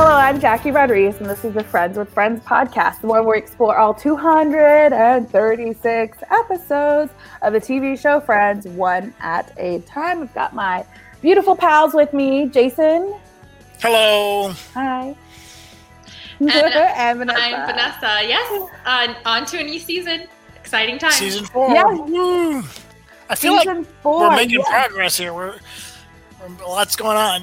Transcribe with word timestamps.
Hello, 0.00 0.14
I'm 0.14 0.38
Jackie 0.38 0.70
Rodriguez, 0.70 1.16
and 1.16 1.26
this 1.28 1.44
is 1.44 1.54
the 1.54 1.64
Friends 1.64 1.98
with 1.98 2.08
Friends 2.10 2.40
podcast, 2.44 3.00
the 3.00 3.08
one 3.08 3.24
where 3.24 3.34
we 3.34 3.38
explore 3.38 3.76
all 3.76 3.92
236 3.92 6.18
episodes 6.30 7.12
of 7.42 7.52
the 7.52 7.58
TV 7.58 8.00
show 8.00 8.20
Friends, 8.20 8.68
one 8.68 9.12
at 9.18 9.52
a 9.56 9.80
time. 9.80 10.22
I've 10.22 10.32
got 10.34 10.54
my 10.54 10.86
beautiful 11.20 11.56
pals 11.56 11.94
with 11.94 12.14
me, 12.14 12.46
Jason. 12.46 13.12
Hello. 13.80 14.52
Hi. 14.74 15.16
And, 16.38 16.48
and 16.48 17.18
Vanessa. 17.18 17.42
I'm 17.42 17.66
Vanessa. 17.66 18.20
Yes, 18.22 18.70
uh, 18.86 19.14
on 19.24 19.46
to 19.46 19.58
a 19.58 19.64
new 19.64 19.80
season. 19.80 20.28
Exciting 20.54 20.98
time. 20.98 21.10
Season 21.10 21.44
four. 21.44 21.70
Yes. 21.70 21.98
Woo. 22.08 22.62
I 23.28 23.34
feel 23.34 23.58
Season 23.58 23.78
like 23.78 23.86
four, 24.00 24.28
we're 24.28 24.36
making 24.36 24.60
yes. 24.60 24.68
progress 24.68 25.16
here. 25.16 25.34
We're, 25.34 25.58
we're 26.40 26.68
lots 26.68 26.94
going 26.94 27.16
on. 27.16 27.42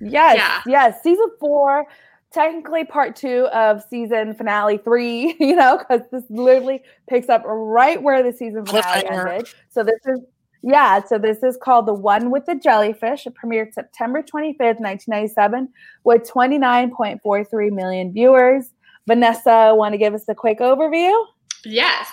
Yes, 0.00 0.36
Yeah. 0.36 0.60
yes. 0.66 1.02
Season 1.02 1.30
four, 1.38 1.86
technically 2.32 2.84
part 2.84 3.16
two 3.16 3.46
of 3.52 3.82
season 3.90 4.34
finale 4.34 4.78
three, 4.78 5.36
you 5.40 5.54
know, 5.56 5.78
because 5.78 6.02
this 6.10 6.24
literally 6.30 6.82
picks 7.08 7.28
up 7.28 7.42
right 7.44 8.02
where 8.02 8.22
the 8.22 8.32
season 8.32 8.64
finale 8.66 9.06
ended. 9.06 9.48
So 9.68 9.82
this 9.82 10.00
is, 10.06 10.20
yeah, 10.62 11.02
so 11.02 11.18
this 11.18 11.42
is 11.42 11.56
called 11.56 11.86
The 11.86 11.94
One 11.94 12.30
with 12.30 12.46
the 12.46 12.54
Jellyfish. 12.54 13.26
It 13.26 13.34
premiered 13.34 13.72
September 13.72 14.22
25th, 14.22 14.78
1997, 14.78 15.68
with 16.04 16.30
29.43 16.30 17.70
million 17.72 18.12
viewers. 18.12 18.72
Vanessa, 19.06 19.72
want 19.74 19.92
to 19.92 19.98
give 19.98 20.14
us 20.14 20.28
a 20.28 20.34
quick 20.34 20.58
overview? 20.60 21.24
Yes. 21.64 22.08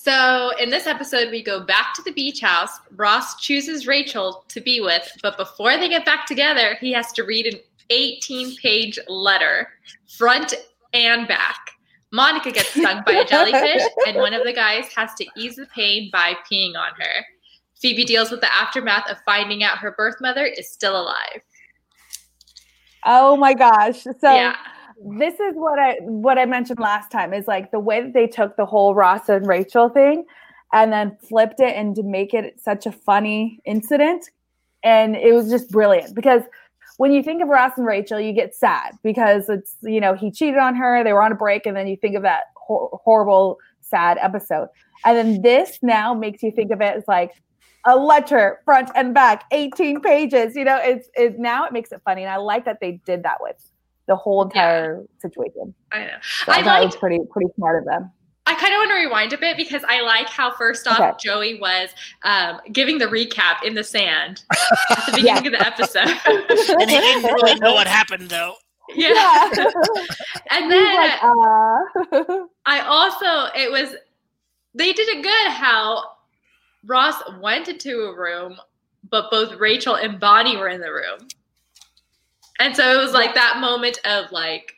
So 0.00 0.52
in 0.60 0.70
this 0.70 0.86
episode, 0.86 1.32
we 1.32 1.42
go 1.42 1.58
back 1.58 1.92
to 1.94 2.02
the 2.02 2.12
beach 2.12 2.40
house. 2.40 2.70
Ross 2.94 3.34
chooses 3.40 3.88
Rachel 3.88 4.44
to 4.46 4.60
be 4.60 4.80
with, 4.80 5.10
but 5.24 5.36
before 5.36 5.76
they 5.76 5.88
get 5.88 6.04
back 6.04 6.24
together, 6.24 6.76
he 6.80 6.92
has 6.92 7.10
to 7.14 7.24
read 7.24 7.46
an 7.46 7.58
18 7.90 8.54
page 8.58 9.00
letter, 9.08 9.70
front 10.06 10.54
and 10.94 11.26
back. 11.26 11.72
Monica 12.12 12.52
gets 12.52 12.70
stung 12.70 13.02
by 13.04 13.12
a 13.14 13.24
jellyfish, 13.26 13.82
and 14.06 14.18
one 14.18 14.34
of 14.34 14.44
the 14.44 14.52
guys 14.52 14.84
has 14.94 15.14
to 15.14 15.26
ease 15.36 15.56
the 15.56 15.66
pain 15.74 16.10
by 16.12 16.34
peeing 16.48 16.76
on 16.76 16.92
her. 16.96 17.24
Phoebe 17.80 18.04
deals 18.04 18.30
with 18.30 18.40
the 18.40 18.54
aftermath 18.54 19.10
of 19.10 19.16
finding 19.26 19.64
out 19.64 19.78
her 19.78 19.90
birth 19.90 20.20
mother 20.20 20.44
is 20.46 20.70
still 20.70 20.98
alive. 20.98 21.42
Oh 23.04 23.36
my 23.36 23.52
gosh. 23.52 24.04
So 24.04 24.12
yeah. 24.22 24.54
This 25.04 25.34
is 25.34 25.54
what 25.54 25.78
I 25.78 25.96
what 26.00 26.38
I 26.38 26.44
mentioned 26.44 26.80
last 26.80 27.10
time 27.10 27.32
is 27.32 27.46
like 27.46 27.70
the 27.70 27.78
way 27.78 28.02
that 28.02 28.14
they 28.14 28.26
took 28.26 28.56
the 28.56 28.66
whole 28.66 28.94
Ross 28.94 29.28
and 29.28 29.46
Rachel 29.46 29.88
thing 29.88 30.24
and 30.72 30.92
then 30.92 31.16
flipped 31.28 31.60
it 31.60 31.74
and 31.76 31.94
to 31.96 32.02
make 32.02 32.34
it 32.34 32.60
such 32.60 32.86
a 32.86 32.92
funny 32.92 33.60
incident. 33.64 34.28
And 34.82 35.16
it 35.16 35.32
was 35.32 35.50
just 35.50 35.70
brilliant 35.70 36.14
because 36.14 36.42
when 36.98 37.12
you 37.12 37.22
think 37.22 37.42
of 37.42 37.48
Ross 37.48 37.72
and 37.76 37.86
Rachel, 37.86 38.20
you 38.20 38.32
get 38.32 38.54
sad 38.54 38.92
because 39.02 39.48
it's, 39.48 39.76
you 39.82 40.00
know, 40.00 40.14
he 40.14 40.30
cheated 40.30 40.58
on 40.58 40.74
her, 40.74 41.02
they 41.04 41.12
were 41.12 41.22
on 41.22 41.32
a 41.32 41.36
break, 41.36 41.64
and 41.64 41.76
then 41.76 41.86
you 41.86 41.96
think 41.96 42.16
of 42.16 42.22
that 42.22 42.44
hor- 42.56 43.00
horrible, 43.04 43.58
sad 43.80 44.18
episode. 44.20 44.68
And 45.04 45.16
then 45.16 45.42
this 45.42 45.78
now 45.80 46.12
makes 46.12 46.42
you 46.42 46.50
think 46.50 46.72
of 46.72 46.80
it 46.80 46.96
as 46.96 47.04
like 47.06 47.32
a 47.86 47.96
letter 47.96 48.60
front 48.64 48.90
and 48.96 49.14
back 49.14 49.44
18 49.52 50.00
pages 50.00 50.56
you 50.56 50.64
know 50.64 50.78
it's 50.82 51.08
it 51.14 51.38
now 51.38 51.64
it 51.64 51.72
makes 51.72 51.92
it 51.92 52.02
funny 52.04 52.22
and 52.22 52.30
i 52.30 52.36
like 52.36 52.64
that 52.64 52.78
they 52.80 53.00
did 53.06 53.22
that 53.22 53.36
with 53.40 53.67
the 54.08 54.16
whole 54.16 54.42
entire 54.42 55.04
situation 55.20 55.72
I 55.92 56.00
know. 56.06 56.16
so 56.44 56.52
i, 56.52 56.56
I 56.58 56.62
thought 56.64 56.82
it 56.82 56.86
was 56.86 56.96
pretty 56.96 57.20
pretty 57.30 57.50
smart 57.56 57.78
of 57.78 57.84
them 57.84 58.10
I 58.46 58.54
kind 58.54 58.72
of 58.72 58.78
want 58.78 58.90
to 58.92 58.94
rewind 58.94 59.34
a 59.34 59.38
bit 59.38 59.58
because 59.58 59.82
I 59.86 60.00
like 60.00 60.26
how 60.30 60.50
first 60.56 60.86
off 60.88 60.98
Okay. 60.98 61.10
Joey 61.22 61.60
was 61.60 61.90
um, 62.22 62.62
giving 62.72 62.96
the 62.96 63.04
recap 63.04 63.62
in 63.62 63.74
the 63.74 63.84
sand 63.84 64.42
at 64.90 65.04
the 65.04 65.12
beginning 65.16 65.48
of 65.48 65.52
the 65.52 65.66
episode. 65.66 66.08
And 66.80 66.90
he 66.90 66.96
didn't 66.98 67.24
really 67.34 67.56
know 67.60 67.74
what 67.74 67.86
happened, 67.86 68.30
though. 68.30 68.54
yeah. 68.94 69.50
and 70.50 70.70
then 70.72 70.94
like, 70.96 71.22
uh, 71.22 72.46
I 72.64 72.80
also 72.86 73.52
it 73.54 73.70
was 73.70 73.94
they 74.74 74.94
did 74.94 75.08
it 75.10 75.22
good 75.22 75.52
how 75.52 76.04
Ross 76.86 77.16
went 77.42 77.68
into 77.68 78.00
a 78.00 78.18
room, 78.18 78.56
but 79.10 79.30
both 79.30 79.58
Rachel 79.60 79.96
and 79.96 80.18
Bonnie 80.18 80.56
were 80.56 80.68
in 80.68 80.80
the 80.80 80.90
room. 80.90 81.28
And 82.58 82.74
so 82.76 82.92
it 82.92 83.02
was 83.02 83.12
like 83.12 83.34
that 83.34 83.58
moment 83.60 83.98
of 84.04 84.30
like 84.32 84.74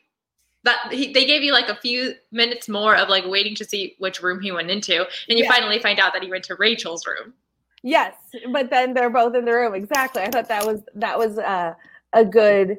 that 0.65 0.93
he, 0.93 1.13
they 1.13 1.25
gave 1.25 1.43
you 1.43 1.53
like 1.53 1.69
a 1.69 1.77
few 1.77 2.15
minutes 2.33 2.69
more 2.69 2.95
of 2.95 3.09
like 3.09 3.25
waiting 3.27 3.55
to 3.57 3.65
see 3.65 3.97
which 3.99 4.23
room 4.23 4.41
he 4.41 4.53
went 4.53 4.71
into, 4.71 4.99
and 5.29 5.39
you 5.39 5.45
Yeah. 5.45 5.53
finally 5.53 5.79
find 5.79 5.99
out 5.99 6.13
that 6.13 6.23
he 6.23 6.29
went 6.31 6.45
to 6.45 6.55
Rachel's 6.57 7.07
room. 7.07 7.33
yes 7.83 8.15
but 8.53 8.69
then 8.69 8.93
they're 8.93 9.09
both 9.09 9.35
in 9.35 9.47
the 9.47 9.53
room 9.53 9.75
exactly 9.75 10.21
i 10.21 10.29
thought 10.31 10.47
that 10.49 10.67
was 10.67 10.83
that 10.95 11.17
was 11.19 11.39
uh, 11.39 11.73
a 12.13 12.23
good 12.23 12.79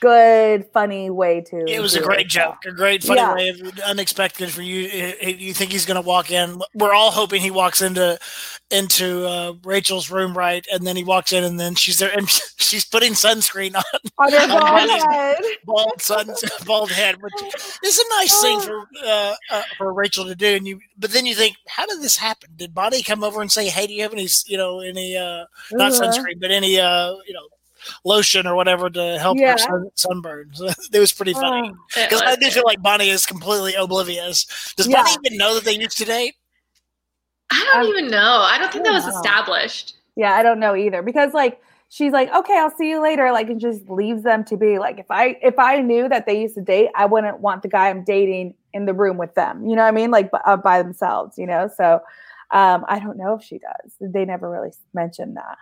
good 0.00 0.66
funny 0.72 1.10
way 1.10 1.40
to 1.42 1.64
It 1.68 1.80
was 1.80 1.94
a 1.94 2.00
great 2.00 2.26
it. 2.26 2.28
joke, 2.28 2.56
a 2.66 2.72
great 2.72 3.04
funny 3.04 3.20
Yeah. 3.20 3.34
way 3.34 3.48
of 3.50 3.78
unexpected 3.80 4.50
for 4.50 4.62
you. 4.62 4.88
eh, 5.20 5.28
You 5.38 5.52
think 5.54 5.72
he's 5.72 5.86
going 5.86 5.96
to 6.02 6.06
walk 6.06 6.30
in? 6.30 6.60
We're 6.74 6.94
all 6.94 7.10
hoping 7.10 7.40
he 7.42 7.50
walks 7.50 7.82
into 7.82 8.18
into 8.72 9.26
uh, 9.26 9.54
Rachel's 9.64 10.10
room, 10.12 10.36
right? 10.38 10.64
And 10.72 10.86
then 10.86 10.94
he 10.96 11.02
walks 11.02 11.32
in, 11.32 11.42
and 11.42 11.58
then 11.58 11.74
she's 11.74 11.98
there, 11.98 12.10
and 12.16 12.28
she's 12.58 12.84
putting 12.84 13.12
sunscreen 13.14 13.74
on, 13.74 13.82
on 14.18 14.32
On 14.40 14.48
bald 14.48 14.60
Bonnie's- 14.62 15.04
head. 15.04 15.36
bald 15.64 16.00
sun, 16.02 16.30
bald 16.66 16.90
head, 16.92 17.16
which 17.20 17.32
is 17.84 17.98
a 17.98 18.08
nice 18.18 18.40
thing 18.40 18.60
for 18.60 18.86
uh, 19.04 19.34
uh, 19.50 19.62
for 19.76 19.92
Rachel 19.92 20.24
to 20.26 20.34
do. 20.36 20.54
And 20.56 20.66
you, 20.68 20.78
but 20.96 21.10
then 21.10 21.26
you 21.26 21.34
think, 21.34 21.56
how 21.68 21.84
did 21.86 22.00
this 22.00 22.16
happen? 22.16 22.50
Did 22.56 22.72
Bonnie 22.74 23.02
come 23.02 23.24
over 23.24 23.40
and 23.40 23.50
say, 23.50 23.68
"Hey, 23.68 23.86
do 23.88 23.92
you 23.92 24.02
have 24.02 24.12
any, 24.12 24.28
you 24.46 24.56
know, 24.56 24.80
any 24.80 25.16
uh, 25.16 25.44
not 25.72 25.92
Uh-huh. 25.92 26.04
sunscreen, 26.12 26.40
but 26.40 26.50
any 26.52 26.78
uh, 26.78 27.12
you 27.26 27.34
know, 27.34 27.48
lotion 28.04 28.46
or 28.46 28.54
whatever 28.54 28.90
to 28.90 29.18
help 29.18 29.38
Yeah. 29.38 29.52
her 29.52 29.58
sun, 29.58 29.90
sunburns?" 29.96 30.60
it 30.92 30.98
was 30.98 31.12
pretty 31.12 31.32
funny. 31.34 31.70
Oh. 31.74 31.76
Because 31.94 32.22
I 32.22 32.36
do 32.36 32.50
feel 32.50 32.64
like 32.66 32.82
Bonnie 32.82 33.08
is 33.10 33.26
completely 33.26 33.74
oblivious. 33.74 34.72
Does 34.76 34.86
Yeah. 34.88 35.02
Bonnie 35.02 35.16
even 35.24 35.38
know 35.38 35.54
that 35.54 35.64
they 35.64 35.78
used 35.78 35.98
to 35.98 36.04
date? 36.04 36.34
I 37.50 37.70
don't 37.72 37.84
Um, 37.84 37.88
even 37.96 38.10
know. 38.10 38.46
I 38.48 38.58
don't 38.58 38.72
think 38.72 38.84
that 38.84 38.92
was 38.92 39.04
don't 39.04 39.12
know. 39.12 39.18
established. 39.20 39.94
Yeah, 40.16 40.32
I 40.34 40.42
don't 40.42 40.60
know 40.60 40.76
either 40.76 41.02
because 41.02 41.32
like 41.34 41.60
she's 41.88 42.12
like, 42.12 42.32
okay, 42.32 42.56
I'll 42.56 42.70
see 42.70 42.88
you 42.88 43.02
later. 43.02 43.32
Like, 43.32 43.48
and 43.50 43.60
just 43.60 43.88
leaves 43.88 44.22
them 44.22 44.44
to 44.44 44.56
be 44.56 44.78
like, 44.78 44.98
if 44.98 45.10
I 45.10 45.36
if 45.42 45.58
I 45.58 45.80
knew 45.80 46.08
that 46.08 46.26
they 46.26 46.40
used 46.40 46.54
to 46.56 46.62
date, 46.62 46.90
I 46.94 47.06
wouldn't 47.06 47.40
want 47.40 47.62
the 47.62 47.68
guy 47.68 47.88
I'm 47.88 48.04
dating 48.04 48.54
in 48.72 48.84
the 48.86 48.94
room 48.94 49.16
with 49.16 49.34
them. 49.34 49.66
You 49.66 49.74
know 49.74 49.82
what 49.82 49.88
I 49.88 49.92
mean? 49.92 50.10
Like 50.12 50.30
b- 50.30 50.38
uh, 50.44 50.56
by 50.58 50.80
themselves. 50.82 51.36
You 51.38 51.46
know, 51.46 51.68
so 51.76 52.00
um, 52.52 52.84
I 52.88 53.00
don't 53.00 53.16
know 53.16 53.34
if 53.34 53.42
she 53.42 53.58
does. 53.58 53.94
They 54.00 54.24
never 54.24 54.48
really 54.48 54.70
mentioned 54.94 55.36
that. 55.36 55.58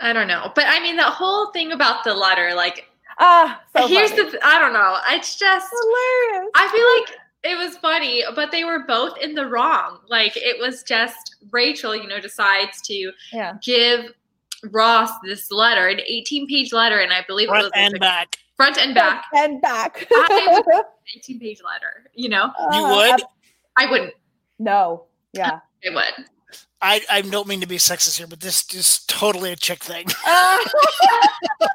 I 0.00 0.12
don't 0.12 0.28
know. 0.28 0.50
But 0.54 0.64
I 0.68 0.80
mean, 0.80 0.96
the 0.96 1.02
whole 1.04 1.50
thing 1.52 1.72
about 1.72 2.04
the 2.04 2.14
letter, 2.14 2.54
like, 2.54 2.84
Ah, 3.20 3.62
so 3.76 3.86
here's 3.86 4.10
funny. 4.10 4.30
the, 4.30 4.38
I 4.44 4.58
don't 4.58 4.72
know. 4.72 4.96
It's 5.10 5.36
just, 5.36 5.68
hilarious. 5.70 6.50
I 6.56 6.68
feel 6.68 7.14
like 7.14 7.20
it 7.44 7.56
was 7.56 7.76
funny, 7.78 8.24
but 8.34 8.50
they 8.50 8.64
were 8.64 8.80
both 8.88 9.16
in 9.18 9.34
the 9.34 9.46
wrong. 9.46 10.00
Like, 10.08 10.32
it 10.36 10.58
was 10.60 10.82
just 10.82 11.36
Rachel, 11.52 11.94
you 11.94 12.08
know, 12.08 12.18
decides 12.18 12.82
to 12.82 13.12
Yeah. 13.32 13.54
give 13.62 14.06
Ross 14.72 15.10
this 15.22 15.52
letter, 15.52 15.86
an 15.88 16.00
18 16.04 16.48
page 16.48 16.72
letter, 16.72 16.98
and 16.98 17.12
I 17.12 17.22
believe 17.28 17.48
it 17.48 17.52
was 17.52 17.68
Front 17.68 17.76
and 17.76 17.92
like 17.92 18.00
back. 18.00 18.36
front 18.56 18.78
and 18.78 18.94
back, 18.96 19.24
and 19.32 19.60
back. 19.62 20.08
I 20.10 20.62
18 21.16 21.38
page 21.38 21.60
letter, 21.62 22.10
you 22.14 22.28
know? 22.30 22.50
You 22.72 22.84
Uh, 22.84 22.96
would? 22.96 23.22
I 23.76 23.90
wouldn't. 23.90 24.14
no. 24.58 25.04
Yeah. 25.34 25.60
I 25.88 25.94
would. 25.94 26.26
I, 26.84 27.00
I 27.10 27.20
don't 27.22 27.48
mean 27.48 27.62
to 27.62 27.66
be 27.66 27.78
sexist 27.78 28.18
here, 28.18 28.26
but 28.26 28.40
this 28.40 28.66
is 28.74 28.98
totally 29.06 29.52
a 29.52 29.56
chick 29.56 29.82
thing. 29.82 30.06
Uh, 30.26 30.58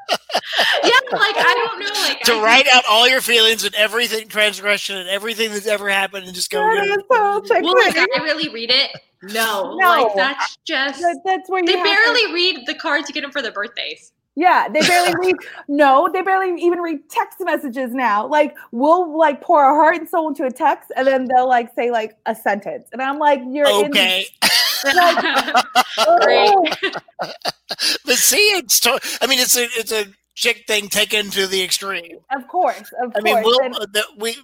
yeah, 0.84 0.90
like, 1.12 1.34
I 1.36 1.66
don't 1.68 1.80
know. 1.80 2.00
Like, 2.02 2.20
to 2.22 2.32
I 2.34 2.42
write 2.42 2.66
out 2.72 2.84
all 2.88 3.08
your 3.08 3.20
feelings 3.20 3.64
and 3.64 3.74
everything, 3.74 4.28
transgression 4.28 4.96
and 4.96 5.08
everything 5.08 5.50
that's 5.50 5.66
ever 5.66 5.88
happened, 5.88 6.26
and 6.26 6.34
just 6.34 6.50
go. 6.50 6.60
That 6.60 6.84
is 6.84 6.96
so 7.10 7.40
chick 7.42 7.62
Well, 7.62 7.74
like. 7.84 7.96
I 7.96 8.22
really 8.22 8.48
read 8.48 8.70
it. 8.70 8.90
No, 9.22 9.76
No. 9.76 9.88
like 9.88 10.14
that's 10.14 10.56
just 10.64 11.00
That- 11.00 11.20
that's 11.24 11.50
where 11.50 11.60
you 11.60 11.66
they 11.66 11.76
have 11.78 11.86
to- 11.86 11.92
barely 11.92 12.32
read 12.34 12.66
the 12.66 12.74
cards 12.74 13.08
you 13.08 13.14
get 13.14 13.22
them 13.22 13.32
for 13.32 13.42
their 13.42 13.52
birthdays. 13.52 14.12
Yeah, 14.40 14.68
they 14.68 14.80
barely 14.80 15.12
read. 15.20 15.36
No, 15.68 16.08
they 16.10 16.22
barely 16.22 16.58
even 16.62 16.78
read 16.80 17.06
text 17.10 17.40
messages 17.40 17.92
now. 17.92 18.26
Like, 18.26 18.56
we'll 18.72 19.18
like 19.18 19.42
pour 19.42 19.62
our 19.62 19.74
heart 19.74 19.96
and 19.96 20.08
soul 20.08 20.28
into 20.28 20.46
a 20.46 20.50
text, 20.50 20.90
and 20.96 21.06
then 21.06 21.26
they'll 21.26 21.46
like 21.48 21.74
say 21.74 21.90
like 21.90 22.16
a 22.24 22.34
sentence, 22.34 22.88
and 22.92 23.02
I'm 23.02 23.18
like, 23.18 23.42
"You're 23.46 23.68
Okay, 23.68 24.24
In, 24.86 24.92
Great. 26.22 26.54
but 27.18 28.16
see, 28.16 28.36
it's. 28.56 28.80
To- 28.80 28.98
I 29.20 29.26
mean, 29.26 29.38
it's 29.40 29.58
a 29.58 29.64
it's 29.78 29.92
a 29.92 30.06
chick 30.34 30.64
thing 30.66 30.88
taken 30.88 31.28
to 31.32 31.46
the 31.46 31.62
extreme. 31.62 32.16
of 32.34 32.48
course, 32.48 32.78
of 33.02 33.12
course. 33.12 33.16
I 33.16 33.20
mean. 33.20 33.42
Will, 33.44 33.60
and- 33.60 33.74
uh, 33.74 33.86
the, 33.92 34.04
we 34.16 34.36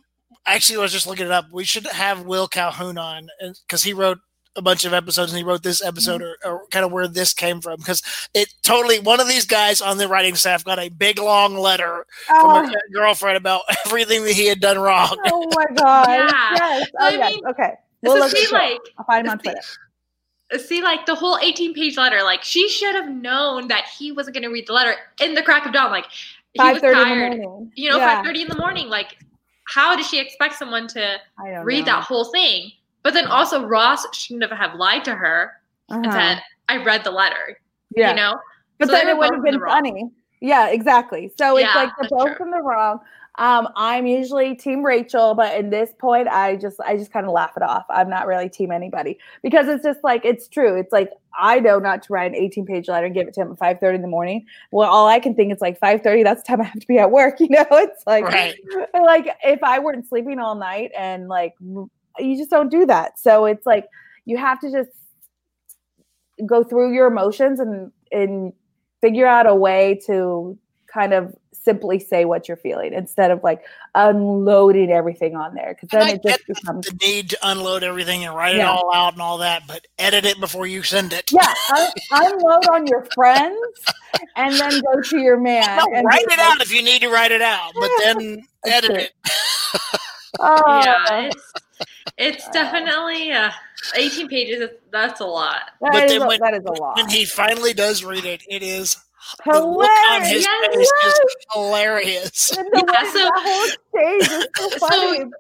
actually 0.47 0.77
I 0.79 0.83
was 0.83 0.93
just 0.93 1.07
looking 1.07 1.25
it 1.25 1.33
up. 1.33 1.47
We 1.51 1.65
should 1.65 1.87
have 1.87 2.27
Wil 2.27 2.49
Calhoun 2.49 2.99
on 2.99 3.29
because 3.63 3.83
he 3.83 3.95
wrote 3.95 4.19
a 4.57 4.63
bunch 4.63 4.85
of 4.85 4.93
episodes 4.95 5.31
and 5.33 5.39
he 5.39 5.45
wrote 5.45 5.63
this 5.63 5.83
episode 5.85 6.21
Mm-hmm. 6.23 6.49
or, 6.49 6.61
or 6.61 6.67
kind 6.69 6.85
of 6.85 6.93
where 6.93 7.07
this 7.09 7.33
came 7.35 7.61
from 7.61 7.77
because 7.79 8.03
it 8.35 8.49
totally 8.63 8.99
one 9.01 9.21
of 9.21 9.29
these 9.29 9.45
guys 9.47 9.81
on 9.83 9.99
the 9.99 10.09
writing 10.09 10.35
staff 10.35 10.65
got 10.65 10.79
a 10.79 10.89
big 10.89 11.19
long 11.19 11.57
letter 11.57 12.07
from 12.27 12.67
oh, 12.67 12.67
a 12.73 12.93
girlfriend 12.93 13.37
about 13.37 13.63
everything 13.87 14.25
that 14.25 14.33
he 14.33 14.47
had 14.47 14.61
done 14.61 14.79
wrong. 14.79 15.17
oh 15.27 15.47
my 15.55 15.67
god! 15.75 16.09
Yeah. 16.09 16.55
Yes. 16.57 16.89
Oh 17.01 17.07
I 17.07 17.11
yes. 17.11 17.35
mean, 17.35 17.47
okay. 17.49 17.73
We'll 18.03 18.15
so 18.15 18.21
look 18.21 18.31
see, 18.37 18.47
like, 18.53 18.79
I'll 18.99 19.05
find 19.05 19.27
him 19.27 19.33
on 19.33 19.41
see- 19.41 19.51
Twitter. 19.51 20.65
see, 20.65 20.83
like 20.83 21.07
the 21.07 21.15
whole 21.15 21.39
18 21.43 21.75
page 21.75 21.97
letter, 21.97 22.23
like 22.23 22.43
she 22.45 22.69
should 22.69 22.95
have 22.95 23.09
known 23.11 23.69
that 23.69 23.85
he 23.99 24.13
wasn't 24.13 24.35
going 24.35 24.45
to 24.45 24.51
read 24.51 24.67
the 24.69 24.73
letter 24.73 24.95
in 25.21 25.35
the 25.35 25.43
crack 25.43 25.67
of 25.67 25.73
dawn. 25.73 25.91
Like, 25.91 26.05
he 26.53 26.61
was 26.63 26.81
5:30 26.81 26.83
in 26.83 26.89
the 26.89 26.95
tired. 26.95 27.39
morning. 27.39 27.73
You 27.75 27.91
know, 27.91 27.99
Yeah. 27.99 28.17
five 28.17 28.25
thirty 28.27 28.43
in 28.43 28.49
the 28.49 28.57
morning. 28.57 28.89
Like, 28.89 29.17
how 29.69 29.97
does 29.97 30.07
she 30.09 30.21
expect 30.21 30.55
someone 30.57 30.87
to 30.89 31.17
read 31.65 31.81
know. 31.87 31.93
that 31.97 32.05
whole 32.05 32.27
thing? 32.27 32.71
But 33.07 33.15
then 33.15 33.27
also 33.29 33.65
Ross 33.65 34.05
shouldn't 34.17 34.43
have, 34.43 34.59
have 34.59 34.75
lied 34.75 35.05
to 35.05 35.15
her 35.15 35.53
and 35.91 36.07
Uh-huh. 36.07 36.19
said, 36.19 36.43
"I 36.69 36.83
read 36.83 37.05
the 37.05 37.13
letter." 37.13 37.57
Yeah. 37.95 38.11
You 38.11 38.17
know, 38.17 38.41
But 38.81 38.87
So 38.89 38.93
then 38.95 39.07
it 39.09 39.17
would 39.17 39.33
have 39.33 39.45
been 39.45 39.61
funny. 39.61 40.11
Yeah, 40.41 40.71
exactly. 40.71 41.31
So 41.39 41.57
it's 41.57 41.69
Yeah, 41.73 41.83
like 41.85 41.93
they're 42.01 42.09
both 42.11 42.37
true. 42.37 42.47
in 42.47 42.51
the 42.51 42.61
wrong. 42.61 42.99
Um, 43.39 43.69
I'm 43.77 44.07
usually 44.09 44.57
team 44.57 44.83
Rachel, 44.85 45.37
but 45.37 45.57
in 45.57 45.71
this 45.71 45.93
point, 46.01 46.27
I 46.27 46.57
just 46.57 46.81
I 46.81 46.97
just 46.97 47.13
kind 47.13 47.27
of 47.27 47.33
laugh 47.33 47.53
it 47.57 47.63
off. 47.63 47.85
I'm 47.91 48.11
not 48.11 48.27
really 48.27 48.49
team 48.49 48.73
anybody 48.73 49.21
because 49.41 49.69
it's 49.69 49.85
just 49.85 50.03
like 50.03 50.25
it's 50.25 50.49
true. 50.49 50.75
It's 50.77 50.91
like 50.93 51.11
I 51.39 51.61
know 51.61 51.79
not 51.79 52.03
to 52.03 52.13
write 52.13 52.33
an 52.33 52.35
18 52.35 52.67
page 52.67 52.89
letter 52.89 53.07
and 53.07 53.15
give 53.15 53.29
it 53.29 53.35
to 53.35 53.43
him 53.43 53.53
at 53.53 53.59
5:30 53.59 53.95
in 53.95 54.03
the 54.03 54.09
morning. 54.09 54.45
Well, 54.73 54.91
all 54.91 55.07
I 55.07 55.21
can 55.21 55.37
think 55.37 55.53
is 55.53 55.61
like 55.61 55.79
5:30. 55.79 56.25
That's 56.25 56.43
the 56.43 56.49
time 56.49 56.61
I 56.61 56.65
have 56.65 56.81
to 56.81 56.87
be 56.89 56.99
at 56.99 57.13
work. 57.13 57.37
You 57.41 57.51
know, 57.51 57.67
it's 57.71 58.03
like 58.05 58.25
Right. 58.25 58.57
like 58.95 59.29
if 59.45 59.63
I 59.63 59.79
weren't 59.79 60.09
sleeping 60.09 60.41
all 60.41 60.57
night 60.57 60.91
and 60.99 61.29
like 61.29 61.55
you 62.19 62.37
just 62.37 62.51
don't 62.51 62.71
do 62.71 62.87
that. 62.87 63.19
So 63.19 63.45
it's 63.47 63.67
like 63.67 63.89
you 64.25 64.37
have 64.37 64.61
to 64.61 64.71
just 64.71 64.91
go 66.47 66.63
through 66.63 66.93
your 66.95 67.07
emotions 67.07 67.61
and 67.61 67.91
and 68.13 68.53
figure 69.01 69.27
out 69.27 69.47
a 69.47 69.55
way 69.55 70.01
to 70.07 70.59
kind 70.93 71.13
of 71.13 71.35
simply 71.53 71.99
say 71.99 72.25
what 72.25 72.47
you're 72.47 72.57
feeling 72.57 72.93
instead 72.93 73.33
of 73.33 73.43
like 73.43 73.61
unloading 73.97 74.91
everything 74.93 75.35
on 75.35 75.53
there 75.55 75.75
because 75.75 75.89
then 75.91 76.03
I 76.03 76.11
it 76.13 76.23
just 76.23 76.47
get 76.47 76.57
becomes 76.57 76.87
the 76.87 76.95
need 77.03 77.31
to 77.31 77.39
unload 77.43 77.83
everything 77.83 78.25
and 78.25 78.37
write 78.37 78.55
it 78.55 78.61
all 78.61 78.95
out 78.95 79.15
and 79.15 79.21
all 79.23 79.39
that, 79.39 79.65
but 79.67 79.85
edit 79.99 80.25
it 80.25 80.39
before 80.39 80.69
you 80.69 80.85
send 80.85 81.13
it. 81.13 81.31
yeah 81.33 81.53
un- 81.77 81.91
unload 82.13 82.69
on 82.69 82.87
your 82.87 83.05
friends 83.15 83.59
and 84.37 84.55
then 84.55 84.81
go 84.81 85.01
to 85.03 85.19
your 85.19 85.41
man 85.41 85.77
No, 85.77 85.87
and 85.93 86.07
write 86.07 86.23
it 86.23 86.29
like, 86.29 86.39
out 86.39 86.61
if 86.61 86.73
you 86.73 86.83
need 86.83 87.01
to 87.01 87.09
write 87.09 87.33
it 87.33 87.43
out, 87.43 87.73
but 87.75 87.91
then 88.05 88.47
edit 88.65 88.91
true. 88.91 88.99
it. 89.01 89.13
oh, 90.41 90.83
yeah, 90.85 91.23
it's, 91.23 91.53
it's 92.19 92.49
definitely 92.51 93.33
uh, 93.33 93.51
18 93.95 94.29
pages. 94.29 94.69
That's 94.91 95.21
a 95.21 95.25
lot. 95.27 95.71
that 95.81 95.93
But 95.93 96.05
is 96.05 96.13
then 96.13 96.23
a- 96.23 96.27
when- 96.29 96.41
that 96.41 96.55
is 96.55 96.65
a 96.65 96.73
lot 96.73 96.97
When 96.97 97.09
he 97.09 97.25
finally 97.25 97.75
does 97.75 98.05
read 98.05 98.25
it, 98.25 98.43
it 98.49 98.63
is 98.63 98.97
the 99.45 99.53
look 99.61 99.89
on 100.11 100.23
hilarious 100.23 100.31
his 100.31 100.45
Yes. 100.45 100.75
face 100.77 100.93
is 101.05 101.21
hilarious. 101.53 102.51
and 102.59 102.67
the 102.73 102.85
Yeah, 102.93 103.03
way 103.03 103.09
so- 103.11 103.19
that 103.19 103.43
whole 103.45 103.67
stage 103.91 104.31
is 104.75 104.81
so 104.81 104.89
So- 104.89 105.31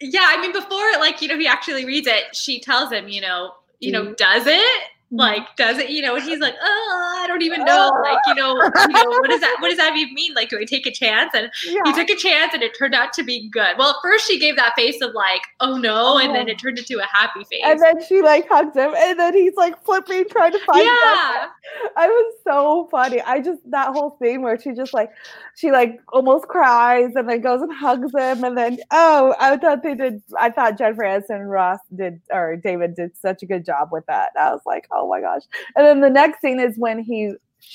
Yeah, 0.00 0.24
I 0.28 0.40
mean, 0.40 0.52
before 0.52 0.92
like 0.98 1.20
you 1.20 1.28
know 1.28 1.38
he 1.38 1.46
actually 1.46 1.84
reads 1.84 2.06
it, 2.06 2.34
she 2.34 2.60
tells 2.60 2.90
him, 2.90 3.08
you 3.08 3.20
know, 3.20 3.52
you 3.80 3.92
know, 3.92 4.06
Mhm. 4.06 4.16
does 4.16 4.46
it? 4.46 4.82
Like, 5.12 5.56
does 5.56 5.78
it? 5.78 5.90
You 5.90 6.02
know, 6.02 6.14
and 6.16 6.24
he's 6.24 6.38
like, 6.38 6.54
oh, 6.62 7.18
I 7.18 7.26
don't 7.26 7.42
even 7.42 7.64
know. 7.64 7.90
Like, 8.00 8.18
you 8.28 8.34
know, 8.34 8.54
you 8.54 8.88
know, 8.88 9.10
what 9.20 9.28
does 9.28 9.40
that? 9.40 9.56
What 9.60 9.68
does 9.68 9.76
that 9.76 9.94
even 9.96 10.14
mean? 10.14 10.32
Like, 10.34 10.48
do 10.48 10.58
I 10.58 10.64
take 10.64 10.86
a 10.86 10.90
chance? 10.90 11.30
And 11.34 11.50
yeah. 11.66 11.80
he 11.84 11.92
took 11.92 12.08
a 12.08 12.16
chance, 12.16 12.54
and 12.54 12.62
it 12.62 12.76
turned 12.76 12.94
out 12.94 13.12
to 13.14 13.22
be 13.22 13.48
good. 13.50 13.76
Well, 13.78 13.90
at 13.90 13.96
first 14.02 14.26
she 14.26 14.38
gave 14.38 14.56
that 14.56 14.72
face 14.76 15.00
of 15.02 15.12
like, 15.14 15.42
oh 15.60 15.76
no, 15.76 16.18
and 16.18 16.34
then 16.34 16.48
oh. 16.48 16.52
it 16.52 16.58
turned 16.58 16.78
into 16.78 16.98
a 16.98 17.06
happy 17.06 17.44
face. 17.44 17.60
and 17.64 17.80
then 17.80 18.02
she 18.06 18.22
like 18.22 18.48
hugs 18.48 18.76
him 18.76 18.92
and 18.96 19.18
then 19.18 19.34
he's 19.34 19.54
like 19.56 19.82
flipping 19.84 20.24
trying 20.30 20.52
to 20.52 20.58
find 20.60 20.84
yeah. 20.84 21.48
I 21.96 22.06
was 22.06 22.34
so 22.44 22.88
funny. 22.90 23.20
I 23.20 23.40
just 23.40 23.60
that 23.70 23.88
whole 23.88 24.16
scene 24.20 24.42
where 24.42 24.58
she 24.58 24.72
just 24.72 24.94
like 24.94 25.10
she 25.56 25.70
like 25.70 26.00
almost 26.12 26.48
cries 26.48 27.14
and 27.14 27.28
then 27.28 27.40
goes 27.40 27.62
and 27.62 27.72
hugs 27.72 28.12
him 28.12 28.44
and 28.44 28.56
then 28.56 28.78
oh 28.90 29.34
I 29.38 29.56
thought 29.56 29.82
they 29.82 29.94
did 29.94 30.22
I 30.38 30.50
thought 30.50 30.78
Jennifer 30.78 31.02
Aniston 31.02 31.40
and 31.40 31.50
Ross 31.50 31.80
did 31.94 32.20
or 32.32 32.56
David 32.56 32.94
did 32.94 33.16
such 33.16 33.42
a 33.42 33.46
good 33.46 33.64
job 33.64 33.88
with 33.92 34.06
that. 34.06 34.30
I 34.38 34.52
was 34.52 34.62
like 34.66 34.86
oh 34.92 34.99
my 35.08 35.20
gosh. 35.20 35.42
And 35.76 35.86
then 35.86 36.00
the 36.00 36.10
next 36.10 36.40
scene 36.40 36.60
is 36.60 36.78
when 36.78 36.98
he 36.98 37.34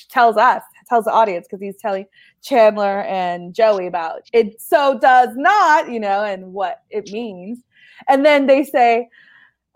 tells 0.10 0.36
us 0.38 0.64
tells 0.90 1.06
the 1.06 1.12
audience 1.12 1.48
because 1.50 1.62
he's 1.62 1.78
telling 1.78 2.06
Chandler 2.44 3.02
and 3.02 3.54
Joey 3.54 3.88
about 3.88 4.22
it 4.34 4.60
so 4.60 4.98
does 5.00 5.30
not 5.36 5.90
you 5.92 6.00
know 6.00 6.24
and 6.24 6.54
what 6.54 6.82
it 6.90 7.12
means. 7.12 7.60
And 8.08 8.26
then 8.26 8.48
they 8.48 8.64
say 8.64 9.10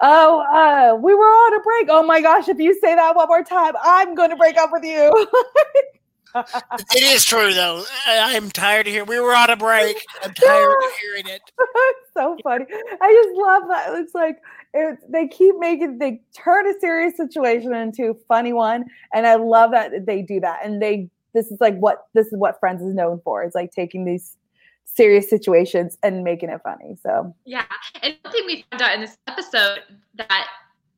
Oh, 0.02 0.40
uh, 0.40 0.96
we 0.96 1.14
were 1.14 1.26
on 1.26 1.60
a 1.60 1.64
break. 1.64 1.88
Oh 1.90 2.04
my 2.04 2.22
gosh, 2.22 2.48
if 2.48 2.58
you 2.58 2.74
say 2.80 2.96
that 2.96 3.16
one 3.16 3.28
more 3.28 3.44
time, 3.44 3.74
I'm 3.84 4.16
going 4.16 4.30
to 4.30 4.38
break 4.38 4.58
up 4.58 4.70
with 4.72 4.86
you. 4.86 5.28
It 6.36 7.04
is 7.04 7.26
true 7.26 7.54
though. 7.54 7.84
I, 8.08 8.36
I'm 8.36 8.50
tired 8.50 8.88
of 8.88 8.94
hearing. 8.94 9.08
We 9.08 9.20
were 9.20 9.36
on 9.36 9.50
a 9.50 9.56
break. 9.56 10.06
I'm 10.24 10.34
tired 10.36 10.72
of 10.72 10.92
hearing 11.02 11.28
it. 11.28 11.42
so 12.14 12.38
funny. 12.44 12.66
I 13.02 13.24
just 13.24 13.38
love 13.38 13.64
that. 13.70 14.00
It's 14.00 14.14
like 14.14 14.38
it, 14.74 15.00
they 15.10 15.28
keep 15.28 15.56
making 15.60 15.98
they 15.98 16.22
turn 16.36 16.68
a 16.68 16.80
serious 16.80 17.18
situation 17.18 17.74
into 17.74 18.12
a 18.12 18.14
funny 18.28 18.54
one, 18.54 18.86
and 19.14 19.26
I 19.26 19.36
love 19.36 19.72
that 19.72 20.06
they 20.06 20.22
do 20.22 20.40
that. 20.42 20.60
And 20.64 20.82
they 20.82 21.10
this 21.34 21.52
is 21.52 21.60
like 21.60 21.78
what 21.78 22.08
this 22.14 22.28
is 22.28 22.38
what 22.38 22.60
Friends 22.60 22.82
is 22.82 22.94
known 22.94 23.22
for. 23.24 23.44
It's 23.44 23.56
like 23.56 23.72
taking 23.72 24.06
these 24.06 24.38
serious 24.86 25.30
situations 25.30 25.98
and 26.04 26.24
making 26.24 26.50
it 26.50 26.62
funny. 26.64 26.98
So 27.02 27.34
yeah. 27.46 27.66
And 28.02 28.16
one 28.24 28.34
thing 28.34 28.46
we 28.46 28.66
found 28.72 28.82
out 28.82 28.96
in 28.96 29.02
this 29.02 29.18
episode 29.28 29.80
that 30.16 30.48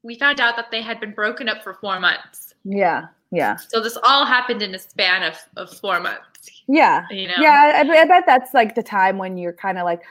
we 0.03 0.17
found 0.17 0.39
out 0.39 0.55
that 0.55 0.71
they 0.71 0.81
had 0.81 0.99
been 0.99 1.11
broken 1.11 1.47
up 1.47 1.63
for 1.63 1.75
four 1.75 1.99
months. 1.99 2.53
yeah, 2.63 3.07
yeah, 3.31 3.55
So 3.55 3.79
this 3.81 3.97
all 4.03 4.25
happened 4.25 4.61
in 4.61 4.75
a 4.75 4.79
span 4.79 5.23
of, 5.23 5.35
of 5.57 5.75
four 5.77 5.99
months. 5.99 6.63
yeah. 6.67 7.05
You 7.09 7.27
know? 7.27 7.33
Yeah, 7.39 7.83
I, 7.83 8.01
I 8.01 8.05
bet 8.05 8.23
that's 8.27 8.53
like 8.53 8.75
the 8.75 8.83
time 8.83 9.17
when 9.17 9.37
you're 9.37 9.53
kind 9.53 9.77
of 9.77 9.85
like, 9.85 10.01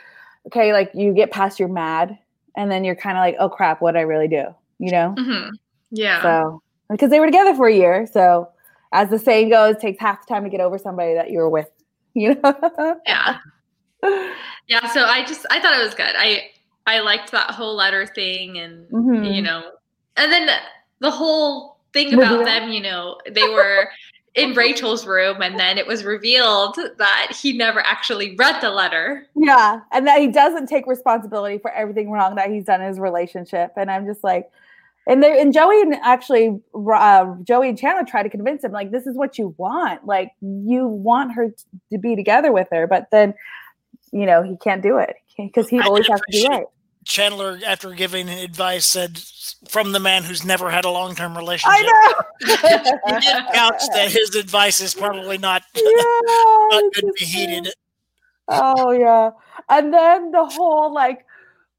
okay, 0.47 0.73
like 0.73 0.91
you 0.95 1.13
get 1.13 1.31
past 1.31 1.59
your 1.61 1.69
mad, 1.69 2.19
and 2.57 2.71
then 2.71 2.83
you're 2.85 2.97
kind 2.97 3.17
of 3.17 3.21
like, 3.23 3.37
oh 3.39 3.49
crap, 3.49 3.81
what 3.83 3.97
I 3.97 4.01
really 4.01 4.29
do, 4.29 4.45
you 4.79 4.91
know? 4.91 5.15
hmm 5.19 5.49
Yeah. 5.91 6.23
So 6.23 6.63
because 6.91 7.11
they 7.11 7.21
were 7.21 7.27
together 7.27 7.55
for 7.55 7.69
a 7.69 7.75
year, 7.75 8.07
so 8.11 8.49
as 8.93 9.09
the 9.11 9.19
saying 9.19 9.51
goes, 9.51 9.77
it 9.77 9.81
takes 9.81 10.01
half 10.01 10.27
the 10.27 10.35
time 10.35 10.43
to 10.45 10.51
get 10.51 10.61
over 10.61 10.79
somebody 10.79 11.15
that 11.15 11.31
you 11.31 11.39
were 11.39 11.49
with, 11.51 11.69
you 12.15 12.35
know? 12.43 12.97
yeah. 13.07 13.37
Yeah. 14.67 14.87
So 14.93 15.05
I 15.05 15.25
just 15.25 15.47
I 15.51 15.61
thought 15.61 15.79
it 15.79 15.85
was 15.85 15.95
good. 15.95 16.15
I 16.17 16.51
I 16.87 17.01
liked 17.01 17.31
that 17.33 17.51
whole 17.53 17.75
letter 17.77 18.07
thing 18.07 18.59
and 18.59 18.89
Mhm. 18.91 19.35
you 19.35 19.43
know 19.43 19.71
and 20.17 20.33
then 20.33 20.49
the 21.01 21.11
whole 21.11 21.70
thing 21.93 22.15
about 22.15 22.45
them, 22.45 22.71
you 22.71 22.81
know, 22.81 23.19
they 23.31 23.49
were 23.49 23.89
in 24.35 24.53
Rachel's 24.57 25.07
room 25.07 25.43
and 25.43 25.59
then 25.59 25.79
it 25.79 25.87
was 25.87 26.05
revealed 26.05 26.79
that 26.99 27.37
he 27.41 27.53
never 27.53 27.81
actually 27.81 28.37
read 28.37 28.61
the 28.61 28.71
letter. 28.71 29.27
Yeah, 29.35 29.81
and 29.93 30.07
that 30.07 30.21
he 30.21 30.29
doesn't 30.29 30.67
take 30.67 30.87
responsibility 30.87 31.59
for 31.59 31.71
everything 31.73 32.11
wrong 32.11 32.35
that 32.37 32.51
he's 32.51 32.65
done 32.65 32.81
in 32.81 32.89
his 32.89 32.99
relationship, 32.99 33.73
and 33.77 33.91
I'm 33.91 34.07
just 34.07 34.23
like, 34.23 34.51
and 35.07 35.23
there 35.23 35.39
and 35.39 35.53
Joey 35.53 35.81
and 35.81 35.95
actually 35.95 36.61
uh, 36.75 37.35
Joey 37.43 37.71
and 37.71 37.79
Chandler 37.79 38.05
try 38.05 38.23
to 38.23 38.29
convince 38.29 38.63
him 38.63 38.71
like 38.71 38.91
this 38.91 39.07
is 39.07 39.17
what 39.17 39.39
you 39.39 39.55
want, 39.57 40.07
like 40.07 40.33
you 40.41 40.87
want 40.87 41.33
her 41.33 41.53
to 41.91 41.99
be 41.99 42.15
together 42.15 42.53
with 42.53 42.69
her, 42.71 42.87
but 42.87 43.09
then 43.11 43.35
you 44.13 44.27
know 44.27 44.43
he 44.43 44.57
can't 44.59 44.83
do 44.83 44.99
it 44.99 45.17
because 45.37 45.69
he 45.69 45.81
always 45.81 46.07
has 46.07 46.21
to 46.21 46.27
be 46.31 46.47
right. 46.49 46.67
Chandler, 47.11 47.59
after 47.67 47.93
giving 47.93 48.29
advice, 48.29 48.87
said 48.87 49.21
from 49.69 49.91
the 49.91 49.99
man 49.99 50.23
who's 50.23 50.45
never 50.45 50.71
had 50.71 50.85
a 50.85 50.91
long 50.91 51.15
term 51.17 51.37
relationship. 51.37 51.77
I 51.77 52.23
He 52.41 52.47
know. 52.47 53.21
did 53.21 53.45
couch 53.53 53.83
that 53.95 54.11
his 54.13 54.37
advice 54.37 54.81
is 54.81 54.95
probably 54.95 55.37
not, 55.37 55.63
yeah, 55.75 55.83
not 55.85 56.83
it's 56.85 57.01
good 57.01 57.07
to 57.09 57.13
be 57.15 57.19
just- 57.21 57.33
heeded. 57.33 57.69
Oh 58.49 58.93
yeah. 58.93 59.31
And 59.69 59.93
then 59.93 60.31
the 60.31 60.45
whole 60.45 60.93
like 60.95 61.25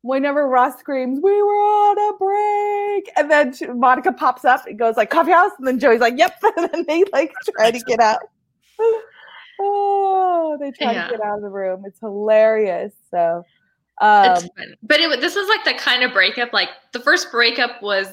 whenever 0.02 0.48
Ross 0.48 0.78
screams, 0.80 1.20
"We 1.22 1.32
were 1.42 1.54
on 1.54 2.14
a 2.14 2.18
break," 2.18 3.12
and 3.18 3.32
then 3.32 3.54
she- 3.54 3.68
Monica 3.68 4.12
pops 4.12 4.44
up 4.46 4.66
and 4.68 4.78
goes 4.78 4.98
like 4.98 5.10
"Coffee 5.10 5.32
house," 5.32 5.52
and 5.58 5.66
then 5.68 5.80
Joey's 5.80 6.02
like, 6.02 6.18
"Yep," 6.18 6.36
and 6.58 6.70
then 6.74 6.86
they 6.88 7.04
like 7.14 7.32
try 7.58 7.72
to 7.72 7.80
get 7.88 8.00
out. 8.02 8.20
Oh, 9.60 10.58
they 10.60 10.72
try 10.72 10.94
Yeah. 10.94 11.06
to 11.08 11.12
get 11.12 11.22
out 11.22 11.36
of 11.38 11.42
the 11.42 11.50
room. 11.50 11.84
It's 11.86 12.00
hilarious. 12.00 12.94
So, 13.12 13.46
um, 14.02 14.50
But 14.84 15.00
it, 15.00 15.22
this 15.22 15.36
was 15.36 15.48
like 15.48 15.64
the 15.64 15.74
kind 15.82 16.04
of 16.04 16.12
breakup. 16.12 16.52
Like 16.54 16.70
the 16.92 17.00
first 17.00 17.32
breakup 17.32 17.82
was 17.82 18.08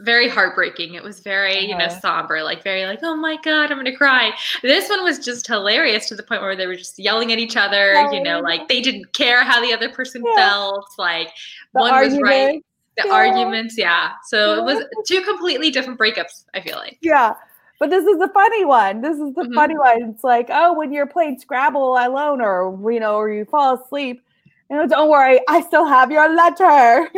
very 0.00 0.28
heartbreaking. 0.28 0.94
It 0.94 1.02
was 1.02 1.20
very, 1.20 1.58
you 1.58 1.76
know, 1.76 1.84
Uh-huh. 1.84 2.00
somber. 2.00 2.42
Like 2.42 2.62
very, 2.64 2.86
like, 2.86 3.00
oh 3.02 3.16
my 3.16 3.36
god, 3.44 3.70
I'm 3.70 3.76
gonna 3.76 3.94
cry. 3.94 4.32
This 4.62 4.88
one 4.88 5.04
was 5.04 5.18
just 5.18 5.46
hilarious 5.46 6.08
to 6.08 6.14
the 6.14 6.22
point 6.22 6.40
where 6.40 6.56
they 6.56 6.66
were 6.66 6.76
just 6.76 6.98
yelling 6.98 7.32
at 7.32 7.38
each 7.38 7.56
other. 7.56 8.00
You 8.12 8.22
know, 8.22 8.40
like 8.40 8.66
they 8.68 8.80
didn't 8.80 9.12
care 9.12 9.44
how 9.44 9.60
the 9.60 9.74
other 9.74 9.90
person 9.90 10.24
Yeah. 10.24 10.34
felt. 10.36 10.86
Like 10.96 11.28
the 11.74 11.80
one 11.80 11.92
was 12.02 12.18
right. 12.22 12.64
The 12.96 13.06
Yeah. 13.06 13.12
arguments, 13.12 13.76
yeah. 13.76 14.12
So 14.24 14.54
it 14.58 14.64
was 14.64 14.82
two 15.06 15.20
completely 15.22 15.70
different 15.70 15.98
breakups. 15.98 16.44
I 16.54 16.60
feel 16.60 16.76
like. 16.76 16.98
Yeah. 17.02 17.34
But 17.78 17.90
this 17.90 18.04
is 18.04 18.18
the 18.18 18.28
funny 18.34 18.64
one. 18.64 19.00
This 19.00 19.18
is 19.18 19.34
the 19.34 19.42
Mhm. 19.42 19.54
funny 19.54 19.76
one. 19.78 20.02
It's 20.10 20.24
like, 20.24 20.48
oh, 20.50 20.72
when 20.74 20.92
you're 20.92 21.06
playing 21.06 21.38
Scrabble 21.40 21.96
alone 21.96 22.40
or 22.40 22.90
you 22.92 23.00
know, 23.00 23.16
or 23.16 23.30
you 23.30 23.44
fall 23.46 23.74
asleep, 23.82 24.22
you 24.70 24.76
know, 24.76 24.86
don't 24.86 25.10
worry, 25.10 25.40
I 25.48 25.60
still 25.62 25.84
have 25.84 26.10
your 26.10 26.34
letter. 26.34 27.10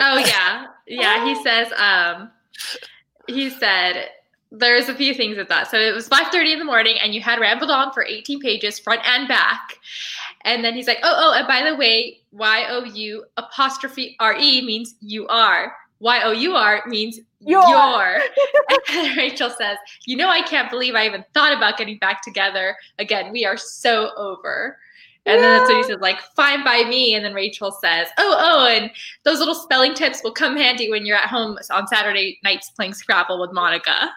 Oh 0.00 0.18
yeah, 0.18 0.66
yeah. 0.86 1.24
He 1.24 1.34
says, 1.42 1.72
um, 1.76 2.30
he 3.26 3.50
said 3.50 4.10
there's 4.50 4.88
a 4.88 4.94
few 4.94 5.12
things 5.12 5.36
with 5.36 5.48
that. 5.48 5.70
So 5.70 5.78
it 5.78 5.94
was 5.94 6.08
5:30 6.08 6.54
in 6.54 6.58
the 6.58 6.64
morning, 6.64 6.96
and 7.02 7.14
you 7.14 7.20
had 7.20 7.40
rambled 7.40 7.70
on 7.70 7.92
for 7.92 8.04
18 8.04 8.40
pages, 8.40 8.78
front 8.78 9.02
and 9.04 9.28
back. 9.28 9.78
And 10.44 10.64
then 10.64 10.74
he's 10.74 10.86
like, 10.86 11.00
oh, 11.02 11.14
oh, 11.16 11.38
and 11.38 11.46
by 11.46 11.68
the 11.68 11.76
way, 11.76 12.20
Y 12.32 12.66
O 12.68 12.84
U 12.84 13.24
apostrophe 13.36 14.16
R 14.20 14.36
E 14.38 14.64
means 14.64 14.94
you 15.00 15.26
are. 15.26 15.74
Y 16.00 16.22
O 16.22 16.30
U 16.30 16.54
R 16.54 16.82
means 16.86 17.18
Your. 17.40 17.66
your. 17.68 18.20
and 18.90 19.16
Rachel 19.16 19.50
says, 19.50 19.76
You 20.06 20.16
know, 20.16 20.28
I 20.28 20.42
can't 20.42 20.70
believe 20.70 20.94
I 20.94 21.06
even 21.06 21.24
thought 21.34 21.52
about 21.52 21.76
getting 21.76 21.98
back 21.98 22.22
together. 22.22 22.76
Again, 22.98 23.32
we 23.32 23.44
are 23.44 23.56
so 23.56 24.12
over. 24.16 24.78
And 25.28 25.42
then 25.42 25.58
that's 25.58 25.68
what 25.70 25.76
he 25.76 25.82
says, 25.84 26.00
like, 26.00 26.20
fine 26.34 26.64
by 26.64 26.84
me. 26.84 27.14
And 27.14 27.24
then 27.24 27.34
Rachel 27.34 27.70
says, 27.70 28.08
Oh, 28.18 28.36
oh, 28.38 28.66
and 28.66 28.90
those 29.24 29.38
little 29.38 29.54
spelling 29.54 29.94
tips 29.94 30.22
will 30.24 30.32
come 30.32 30.56
handy 30.56 30.90
when 30.90 31.04
you're 31.06 31.16
at 31.16 31.28
home 31.28 31.58
on 31.70 31.86
Saturday 31.86 32.38
nights 32.42 32.70
playing 32.70 32.94
Scrabble 32.94 33.40
with 33.40 33.52
Monica. 33.52 34.10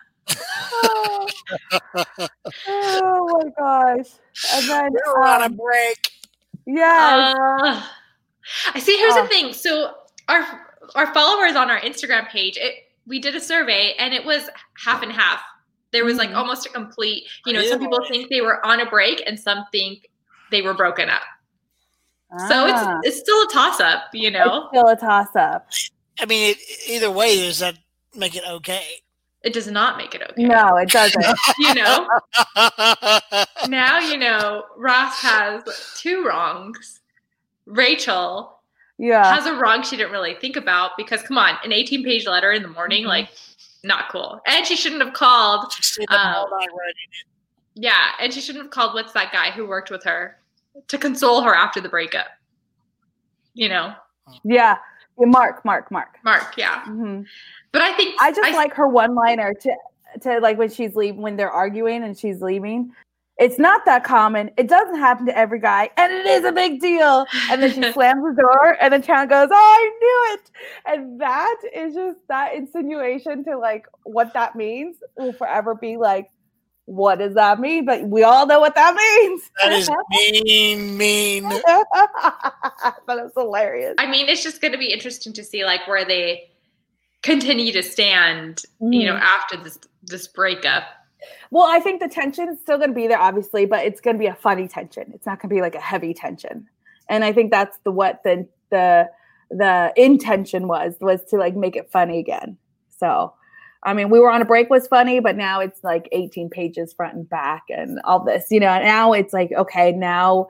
oh, 0.84 1.28
oh 2.68 3.40
my 3.44 3.50
gosh. 3.58 4.08
And 4.54 4.70
then, 4.70 4.92
We're 4.94 5.24
on 5.24 5.42
a 5.42 5.46
um, 5.46 5.56
break. 5.56 6.12
yeah. 6.66 7.34
Uh, 7.64 7.84
I 8.74 8.80
see. 8.80 8.98
Here's 8.98 9.14
Oh. 9.16 9.24
the 9.24 9.28
thing. 9.30 9.54
So 9.54 9.94
our 10.30 10.46
our 10.96 11.14
followers 11.14 11.56
on 11.56 11.70
our 11.70 11.80
Instagram 11.82 12.28
page, 12.30 12.58
it, 12.58 12.74
we 13.06 13.20
did 13.20 13.36
a 13.36 13.40
survey, 13.42 13.94
and 14.00 14.14
it 14.14 14.26
was 14.26 14.50
half 14.84 15.04
and 15.04 15.12
half. 15.12 15.42
There 15.92 16.06
was 16.06 16.16
like 16.18 16.30
Mhm. 16.30 16.38
almost 16.38 16.66
a 16.66 16.70
complete. 16.70 17.26
You 17.46 17.54
know, 17.54 17.64
some 17.64 17.80
people 17.80 18.00
think 18.08 18.30
they 18.30 18.42
were 18.42 18.66
on 18.66 18.80
a 18.80 18.86
break, 18.90 19.22
and 19.28 19.40
some 19.40 19.66
think 19.72 20.08
they 20.52 20.62
were 20.62 20.74
broken 20.74 21.10
up. 21.10 21.22
So 22.48 22.66
Ah, 22.68 23.00
it's 23.04 23.08
it's 23.10 23.20
still 23.20 23.42
a 23.44 23.48
toss 23.52 23.80
up. 23.80 24.04
You 24.14 24.28
it's 24.30 24.34
know, 24.38 24.68
still 24.72 24.88
a 24.88 24.96
toss 24.96 25.36
up. 25.36 25.68
I 26.20 26.26
mean, 26.26 26.52
it, 26.52 26.58
either 26.90 27.12
way, 27.12 27.36
does 27.38 27.60
that 27.60 27.78
make 28.16 28.36
it 28.36 28.44
okay? 28.50 28.86
it 29.44 29.54
does 29.54 29.66
not 29.66 29.98
make 29.98 30.14
it 30.14 30.22
okay. 30.22 30.44
No, 30.44 30.78
it 30.78 30.90
doesn't. 30.90 31.26
You 31.60 31.74
know, 31.74 32.08
now 33.68 33.98
you 34.00 34.18
know 34.18 34.66
Ross 34.78 35.20
has 35.22 35.64
two 35.98 36.24
wrongs. 36.24 37.00
Rachel 37.66 38.60
Yeah. 38.98 39.34
has 39.34 39.46
a 39.48 39.56
wrong 39.56 39.82
she 39.84 39.98
didn't 39.98 40.12
really 40.12 40.36
think 40.36 40.56
about 40.58 40.92
because 40.98 41.22
come 41.24 41.38
on, 41.40 41.56
an 41.64 41.72
18 41.72 42.04
page 42.04 42.28
letter 42.28 42.52
in 42.52 42.62
the 42.62 42.68
morning, 42.68 43.04
Mhm. 43.06 43.08
like 43.08 43.30
not 43.84 44.10
cool. 44.10 44.40
And 44.46 44.66
she 44.66 44.76
shouldn't 44.76 45.02
have 45.04 45.14
called. 45.14 45.72
She 45.74 45.82
stayed 45.84 46.12
up 46.12 46.20
all 46.38 46.44
Um, 46.54 46.60
night 46.60 46.70
writing 46.72 47.10
it. 47.12 47.28
Yeah, 47.74 48.12
and 48.20 48.32
she 48.34 48.42
shouldn't 48.42 48.66
have 48.66 48.72
called 48.72 48.94
what's 48.94 49.14
that 49.14 49.32
guy 49.32 49.50
who 49.52 49.66
worked 49.66 49.90
with 49.90 50.04
her 50.04 50.38
to 50.88 50.98
console 50.98 51.42
her 51.42 51.54
after 51.56 51.82
the 51.82 51.90
breakup. 51.90 52.28
You 53.54 53.70
know, 53.70 53.94
Yeah. 54.44 54.78
Mark, 55.18 55.64
Mark, 55.66 55.92
Mark. 55.92 56.18
Mark, 56.24 56.58
yeah. 56.58 56.84
hmm 56.86 57.22
But 57.72 57.82
I 57.82 57.94
think 57.94 58.16
I 58.20 58.32
just 58.32 58.54
like 58.56 58.74
her 58.74 58.88
one 58.88 59.14
liner 59.14 59.54
to 59.54 59.76
to 60.22 60.40
like 60.40 60.58
when 60.58 60.70
she's 60.70 60.96
leaving 60.96 61.22
when 61.22 61.36
they're 61.38 61.52
arguing 61.52 62.04
and 62.04 62.18
she's 62.18 62.42
leaving. 62.42 62.92
It's 63.38 63.58
not 63.58 63.86
that 63.86 64.04
common. 64.04 64.52
It 64.58 64.68
doesn't 64.68 64.98
happen 65.00 65.26
to 65.26 65.36
every 65.38 65.60
guy, 65.60 65.90
and 65.98 66.14
it 66.14 66.26
is 66.28 66.44
a 66.44 66.52
big 66.52 66.80
deal. 66.80 67.26
And 67.50 67.62
then 67.64 67.74
she 67.74 67.92
slams 67.94 68.22
the 68.24 68.40
door, 68.40 68.78
and 68.80 68.94
then 68.94 69.02
Chan 69.02 69.30
goes, 69.30 69.50
"Oh, 69.52 69.56
I 69.56 69.92
knew 70.00 70.36
it." 70.36 70.52
And 70.86 71.20
that 71.20 71.56
is 71.74 71.96
just 71.96 72.20
that 72.28 72.54
insinuation 72.54 73.44
to 73.46 73.58
like 73.58 73.88
what 74.04 74.34
that 74.34 74.56
means 74.56 74.98
will 75.18 75.34
forever 75.34 75.74
be 75.76 75.98
like, 75.98 76.30
what 76.92 77.20
does 77.20 77.36
that 77.36 77.60
mean? 77.60 77.86
But 77.86 78.04
we 78.04 78.24
all 78.24 78.46
know 78.46 78.60
what 78.60 78.76
that 78.76 78.94
means. 78.94 79.50
That 79.62 79.72
is 79.72 79.90
mean, 80.10 80.98
mean. 80.98 81.44
but 83.06 83.18
it's 83.18 83.34
hilarious. 83.36 83.96
I 83.98 84.08
mean, 84.10 84.28
it's 84.28 84.44
just 84.44 84.62
going 84.62 84.74
to 84.74 84.78
be 84.78 84.92
interesting 84.92 85.32
to 85.34 85.44
see 85.44 85.64
like 85.64 85.88
where 85.88 86.04
they 86.06 86.50
continue 87.24 87.72
to 87.72 87.84
stand, 87.84 88.64
you 88.80 89.06
know, 89.06 89.16
Mhm. 89.16 89.22
after 89.22 89.58
this 89.58 89.80
this 90.04 90.28
breakup. 90.28 90.84
Well, 91.52 91.68
I 91.70 91.80
think 91.80 92.02
the 92.02 92.08
tension 92.10 92.50
is 92.50 92.60
still 92.60 92.78
going 92.78 92.90
to 92.90 92.96
be 92.96 93.08
there, 93.08 93.20
obviously, 93.20 93.66
but 93.66 93.86
it's 93.86 94.02
going 94.02 94.16
to 94.16 94.20
be 94.20 94.26
a 94.28 94.34
funny 94.36 94.68
tension. 94.68 95.12
It's 95.14 95.26
not 95.26 95.40
going 95.40 95.50
to 95.50 95.56
be 95.56 95.62
like 95.62 95.76
a 95.76 95.80
heavy 95.80 96.14
tension, 96.14 96.68
and 97.08 97.24
I 97.24 97.32
think 97.32 97.52
that's 97.52 97.78
the 97.84 97.92
what 97.92 98.22
the 98.24 98.48
the 98.70 99.10
the 99.50 99.94
intention 99.96 100.68
was 100.68 100.96
was 101.00 101.24
to 101.26 101.38
like 101.38 101.56
make 101.56 101.76
it 101.76 101.90
funny 101.92 102.20
again. 102.20 102.58
So, 103.00 103.34
I 103.84 103.94
mean, 103.94 104.10
we 104.10 104.20
were 104.20 104.30
on 104.30 104.42
a 104.42 104.46
break 104.46 104.70
was 104.70 104.88
funny, 104.88 105.20
but 105.20 105.36
now 105.36 105.60
it's 105.60 105.84
like 105.84 106.08
18 106.12 106.50
pages 106.50 106.94
front 106.94 107.16
and 107.16 107.30
back 107.30 107.64
and 107.70 108.00
all 108.04 108.24
this. 108.24 108.46
You 108.50 108.60
know, 108.60 108.68
now 108.68 109.14
it's 109.14 109.34
like 109.34 109.52
okay, 109.54 109.92
now 109.92 110.48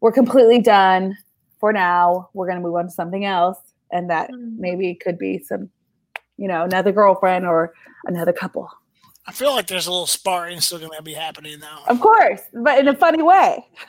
we're 0.00 0.12
completely 0.12 0.60
done 0.60 1.16
for 1.60 1.72
now. 1.72 2.28
We're 2.34 2.46
going 2.46 2.58
to 2.58 2.62
move 2.62 2.74
on 2.74 2.84
to 2.84 2.90
something 2.90 3.24
else, 3.24 3.58
and 3.90 4.10
that 4.10 4.30
mm-hmm. 4.30 4.60
maybe 4.60 4.94
could 4.94 5.18
be 5.18 5.38
some, 5.38 5.70
you 6.36 6.46
know, 6.46 6.64
another 6.64 6.92
girlfriend 6.92 7.46
or 7.46 7.72
another 8.04 8.32
couple. 8.32 8.70
I 9.26 9.32
feel 9.32 9.52
like 9.52 9.66
there's 9.66 9.86
a 9.86 9.90
little 9.90 10.06
sparring 10.06 10.60
still 10.60 10.78
going 10.78 10.90
to 10.94 11.02
be 11.02 11.14
happening 11.14 11.58
now. 11.58 11.84
Of 11.88 12.00
course, 12.00 12.42
but 12.52 12.78
in 12.78 12.88
a 12.88 12.94
funny 12.94 13.22
way. 13.22 13.66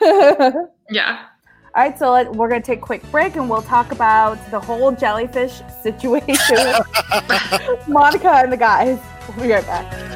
All 1.76 1.82
right, 1.82 1.98
so 1.98 2.10
let, 2.10 2.32
we're 2.32 2.48
going 2.48 2.62
to 2.62 2.66
take 2.66 2.78
a 2.78 2.82
quick 2.82 3.02
break 3.10 3.36
and 3.36 3.50
we'll 3.50 3.60
talk 3.60 3.92
about 3.92 4.38
the 4.50 4.58
whole 4.58 4.92
jellyfish 4.92 5.60
situation 5.82 6.56
Monica 7.86 8.30
and 8.30 8.50
the 8.50 8.56
guys. 8.56 8.98
We'll 9.28 9.46
be 9.46 9.52
right 9.52 9.66
back. 9.66 10.06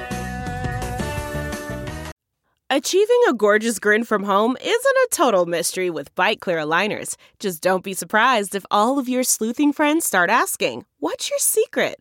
Achieving 2.71 3.21
a 3.29 3.35
gorgeous 3.35 3.79
grin 3.79 4.05
from 4.05 4.23
home 4.23 4.57
isn't 4.59 4.73
a 4.73 5.09
total 5.11 5.45
mystery 5.45 5.91
with 5.91 6.15
Byte 6.15 6.41
Clear 6.41 6.57
aligners. 6.57 7.17
Just 7.39 7.63
don't 7.63 7.85
be 7.85 7.93
surprised 7.93 8.55
if 8.55 8.65
all 8.71 8.99
of 8.99 9.07
your 9.07 9.23
sleuthing 9.23 9.75
friends 9.75 10.07
start 10.07 10.31
asking, 10.31 10.87
What's 10.99 11.29
your 11.29 11.41
secret? 11.41 12.01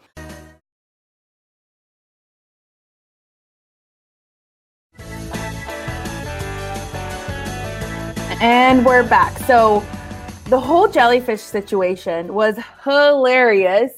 And 8.41 8.83
we're 8.83 9.07
back. 9.07 9.37
So 9.45 9.85
the 10.45 10.59
whole 10.59 10.87
jellyfish 10.87 11.41
situation 11.41 12.33
was 12.33 12.57
hilarious. 12.83 13.91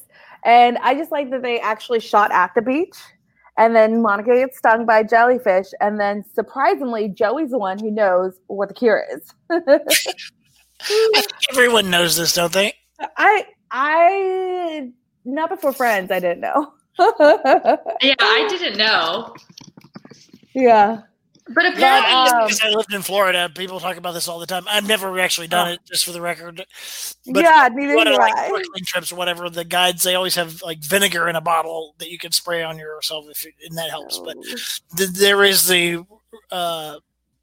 And 0.44 0.78
I 0.80 0.96
just 0.96 1.14
like 1.14 1.32
that 1.32 1.42
they 1.42 1.62
actually 1.62 2.02
shot 2.02 2.30
at 2.34 2.52
the 2.54 2.62
beach. 2.62 2.98
And 3.58 3.74
then 3.74 4.02
Monica 4.02 4.36
gets 4.36 4.58
stung 4.58 4.86
by 4.86 5.00
a 5.00 5.04
jellyfish. 5.08 5.68
And 5.80 5.98
then 5.98 6.26
surprisingly, 6.34 7.08
Joey's 7.08 7.52
the 7.52 7.58
one 7.58 7.80
who 7.80 7.90
knows 7.90 8.38
what 8.48 8.68
the 8.68 8.76
cure 8.76 9.06
is. 9.16 9.34
I 9.50 9.70
think 10.84 11.32
everyone 11.50 11.90
knows 11.90 12.18
this, 12.18 12.34
don't 12.34 12.52
they? 12.52 12.74
I 13.16 13.46
I 13.72 14.92
not 15.24 15.52
before 15.52 15.72
friends, 15.72 16.12
I 16.12 16.20
didn't 16.20 16.42
know. 16.42 16.74
Yeah, 18.02 18.16
I 18.20 18.48
didn't 18.50 18.78
know. 18.78 19.34
yeah. 20.54 21.04
But 21.50 21.66
apparently 21.66 22.14
um, 22.14 22.46
because 22.46 22.62
I 22.64 22.70
lived 22.70 22.94
in 22.94 23.02
Florida, 23.02 23.52
people 23.54 23.80
talk 23.80 23.98
about 23.98 24.14
this 24.14 24.28
all 24.28 24.40
the 24.40 24.46
time. 24.46 24.64
I've 24.70 24.88
never 24.88 25.20
actually 25.20 25.48
done 25.48 25.72
it, 25.72 25.82
just 25.86 26.06
for 26.06 26.12
the 26.14 26.22
record. 26.22 26.64
But 27.28 27.44
yeah, 27.44 27.68
neither 27.72 27.96
what 27.96 28.06
do 28.06 28.14
are 28.14 28.18
like 28.18 28.34
I. 28.36 28.64
trips 28.86 29.12
or 29.12 29.16
whatever, 29.16 29.50
the 29.50 29.66
guides 29.66 30.04
they 30.04 30.16
always 30.16 30.36
have 30.36 30.62
like 30.62 30.80
vinegar 30.80 31.28
in 31.28 31.36
a 31.36 31.42
bottle 31.42 31.96
that 32.00 32.10
you 32.10 32.18
can 32.18 32.32
spray 32.32 32.64
on 32.64 32.78
yourself 32.78 33.26
if 33.30 33.46
it, 33.46 33.54
and 33.68 33.78
that 33.78 33.90
helps. 33.90 34.20
But 34.20 34.38
th- 34.98 35.10
there 35.10 35.44
is 35.44 35.68
the 35.68 36.06
uh, 36.50 36.98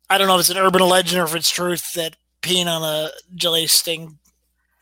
I 0.09 0.17
don't 0.19 0.29
know 0.29 0.35
if 0.37 0.41
it's 0.41 0.51
an 0.51 0.57
urban 0.57 0.83
legend 0.83 1.21
or 1.21 1.25
if 1.25 1.35
it's 1.35 1.51
truth 1.51 1.93
that 1.95 2.17
peeing 2.43 2.67
on 2.67 2.83
a 2.83 3.11
jelly 3.35 3.67
sting 3.67 4.19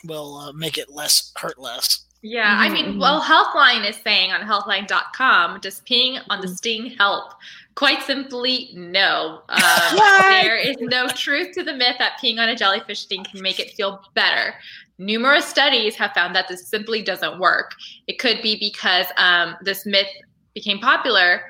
will 0.05 0.37
uh, 0.37 0.53
make 0.53 0.79
it 0.79 0.91
less 0.91 1.33
hurt 1.37 1.59
less. 1.59 2.05
Yeah, 2.23 2.57
I 2.59 2.69
Mhm, 2.69 2.73
mean, 2.73 2.85
mhm. 2.95 2.99
well, 3.01 3.21
Healthline 3.23 3.89
is 3.89 3.97
saying 4.03 4.33
on 4.33 4.41
healthline.com, 4.41 5.61
does 5.61 5.81
peeing 5.89 6.21
on 6.29 6.41
the 6.41 6.49
sting 6.49 6.97
help? 6.99 7.33
Quite 7.79 8.03
simply, 8.03 8.71
no. 8.75 9.43
Um, 9.49 9.99
there 10.43 10.57
is 10.57 10.77
no 10.81 11.07
truth 11.07 11.55
to 11.55 11.63
the 11.63 11.73
myth 11.73 11.95
that 12.01 12.19
peeing 12.21 12.41
on 12.41 12.49
a 12.49 12.57
jellyfish 12.57 13.03
sting 13.03 13.23
can 13.23 13.41
make 13.41 13.61
it 13.61 13.71
feel 13.75 14.01
better. 14.15 14.53
Numerous 14.99 15.45
studies 15.45 15.95
have 15.95 16.11
found 16.11 16.35
that 16.35 16.49
this 16.49 16.67
simply 16.67 17.03
doesn't 17.03 17.39
work. 17.39 17.71
It 18.09 18.19
could 18.19 18.43
be 18.43 18.59
because 18.59 19.07
um, 19.17 19.55
this 19.63 19.87
myth 19.87 20.09
became 20.55 20.81
popular 20.81 21.43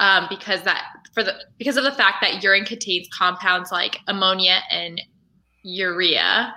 um, 0.00 0.26
because 0.28 0.62
that 0.62 0.86
for 1.14 1.22
the 1.22 1.34
because 1.56 1.76
of 1.76 1.84
the 1.84 1.92
fact 1.92 2.16
that 2.20 2.42
urine 2.42 2.64
contains 2.64 3.06
compounds 3.16 3.70
like 3.70 4.00
ammonia 4.08 4.62
and 4.72 5.00
urea. 5.62 6.52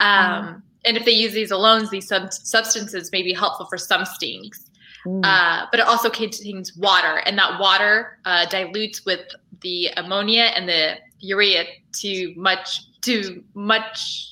Um, 0.00 0.62
And 0.86 0.96
if 0.96 1.04
they 1.04 1.12
use 1.12 1.34
these 1.34 1.50
alone, 1.50 1.86
these 1.90 2.08
sub- 2.08 2.32
substances 2.32 3.12
may 3.12 3.22
be 3.22 3.34
helpful 3.34 3.66
for 3.66 3.76
some 3.76 4.06
stings. 4.06 4.69
Mm. 5.06 5.24
Uh, 5.24 5.66
but 5.70 5.80
it 5.80 5.86
also 5.86 6.10
contains 6.10 6.76
water, 6.76 7.22
and 7.24 7.38
that 7.38 7.58
water 7.58 8.18
uh, 8.24 8.46
dilutes 8.46 9.04
with 9.04 9.20
the 9.62 9.88
ammonia 9.96 10.52
and 10.54 10.68
the 10.68 10.96
urea 11.20 11.64
to 11.92 12.34
much 12.36 12.82
to 13.02 13.42
much 13.54 14.28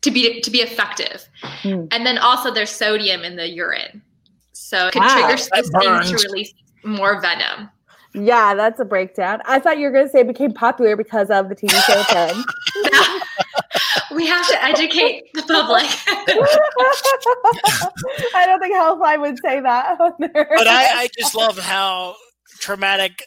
to 0.00 0.10
be 0.10 0.40
to 0.40 0.50
be 0.50 0.60
effective. 0.60 1.28
Mm. 1.62 1.88
And 1.92 2.06
then 2.06 2.18
also 2.18 2.50
there's 2.52 2.70
sodium 2.70 3.22
in 3.22 3.36
the 3.36 3.48
urine, 3.48 4.02
so 4.52 4.86
it 4.86 4.92
can 4.92 5.02
Wow. 5.02 5.26
trigger 5.26 5.42
That 5.52 5.64
the 5.70 6.06
sting 6.08 6.16
to 6.16 6.28
release 6.28 6.52
more 6.82 7.20
venom. 7.20 7.70
Yeah, 8.14 8.54
that's 8.54 8.78
a 8.78 8.84
breakdown. 8.84 9.42
I 9.44 9.58
thought 9.58 9.78
you 9.78 9.86
were 9.86 9.90
going 9.90 10.06
to 10.06 10.10
say 10.10 10.20
it 10.20 10.28
became 10.28 10.52
popular 10.52 10.96
because 10.96 11.30
of 11.30 11.48
the 11.48 11.56
TV 11.56 11.70
show 11.84 12.02
10. 12.08 12.44
we 14.14 14.26
have 14.26 14.46
to 14.48 14.64
educate 14.64 15.32
the 15.34 15.42
public. 15.42 15.84
I 18.34 18.46
don't 18.46 18.60
think 18.60 18.74
Healthline 18.74 19.20
would 19.20 19.38
say 19.40 19.60
that. 19.60 19.98
But 19.98 20.66
I, 20.66 21.02
I 21.02 21.08
just 21.16 21.34
love 21.34 21.58
how 21.58 22.16
traumatic 22.60 23.26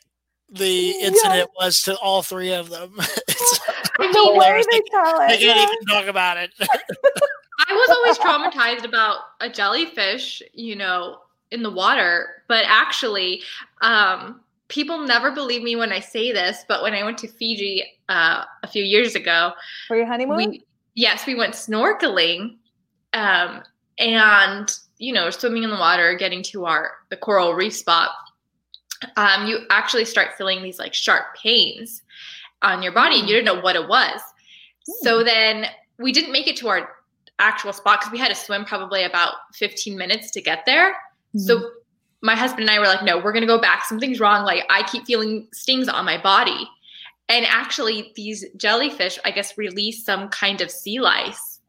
the 0.49 0.91
incident 0.91 1.49
yeah. 1.59 1.65
was 1.65 1.81
to 1.83 1.95
all 1.97 2.21
three 2.21 2.53
of 2.53 2.69
them. 2.69 2.93
it's 2.97 3.59
the 3.97 4.33
way 4.35 4.63
they 4.71 4.81
tell 4.91 5.21
it. 5.21 5.29
They 5.29 5.37
can't 5.37 5.57
yeah. 5.57 5.63
even 5.63 5.85
talk 5.87 6.07
about 6.07 6.37
it. 6.37 6.51
I 6.61 7.73
was 7.73 7.89
always 7.89 8.17
traumatized 8.17 8.85
about 8.85 9.19
a 9.41 9.49
jellyfish, 9.49 10.41
you 10.53 10.75
know, 10.75 11.19
in 11.51 11.63
the 11.63 11.71
water, 11.71 12.43
but 12.47 12.63
actually, 12.67 13.41
um, 13.81 14.41
people 14.67 14.99
never 15.05 15.31
believe 15.31 15.63
me 15.63 15.75
when 15.75 15.91
I 15.91 15.99
say 15.99 16.31
this, 16.31 16.65
but 16.67 16.81
when 16.81 16.93
I 16.93 17.03
went 17.03 17.17
to 17.19 17.27
Fiji 17.27 17.83
uh, 18.09 18.43
a 18.63 18.67
few 18.67 18.83
years 18.83 19.15
ago 19.15 19.51
for 19.87 19.97
your 19.97 20.05
honeymoon, 20.05 20.37
we, 20.37 20.65
yes, 20.95 21.25
we 21.25 21.35
went 21.35 21.53
snorkeling, 21.53 22.57
um, 23.13 23.63
and 23.99 24.71
you 24.97 25.13
know, 25.13 25.29
swimming 25.29 25.63
in 25.63 25.69
the 25.69 25.77
water, 25.77 26.15
getting 26.15 26.41
to 26.43 26.65
our 26.65 26.91
the 27.09 27.17
coral 27.17 27.53
reef 27.53 27.75
spot. 27.75 28.11
Um, 29.15 29.45
you 29.45 29.59
actually 29.69 30.05
start 30.05 30.29
feeling 30.37 30.63
these 30.63 30.79
like 30.79 30.93
sharp 30.93 31.35
pains 31.35 32.01
on 32.61 32.81
your 32.81 32.91
body, 32.91 33.19
and 33.19 33.29
you 33.29 33.35
hmm. 33.35 33.45
didn't 33.45 33.55
know 33.55 33.61
what 33.61 33.75
it 33.75 33.87
was. 33.87 34.19
So 35.01 35.19
hmm. 35.19 35.25
then 35.25 35.65
we 35.99 36.11
didn't 36.11 36.31
make 36.31 36.47
it 36.47 36.57
to 36.57 36.67
our 36.69 36.89
actual 37.39 37.73
spot 37.73 37.99
because 37.99 38.11
we 38.11 38.17
had 38.17 38.29
to 38.29 38.35
swim 38.35 38.65
probably 38.65 39.03
about 39.03 39.33
15 39.53 39.97
minutes 39.97 40.31
to 40.31 40.41
get 40.41 40.65
there. 40.65 40.91
Mm-hmm. 41.35 41.39
So 41.39 41.69
my 42.21 42.35
husband 42.35 42.61
and 42.61 42.69
I 42.69 42.79
were 42.79 42.85
like, 42.85 43.03
no, 43.03 43.17
we're 43.17 43.31
going 43.31 43.41
to 43.41 43.47
go 43.47 43.59
back. 43.59 43.85
Something's 43.85 44.19
wrong. 44.19 44.43
Like, 44.43 44.63
I 44.69 44.83
keep 44.83 45.05
feeling 45.05 45.47
stings 45.53 45.87
on 45.87 46.05
my 46.05 46.21
body. 46.21 46.67
And 47.29 47.45
actually, 47.47 48.13
these 48.15 48.45
jellyfish, 48.55 49.19
I 49.25 49.31
guess, 49.31 49.57
release 49.57 50.03
some 50.03 50.29
kind 50.29 50.61
of 50.61 50.71
sea 50.71 50.99
lice 50.99 51.59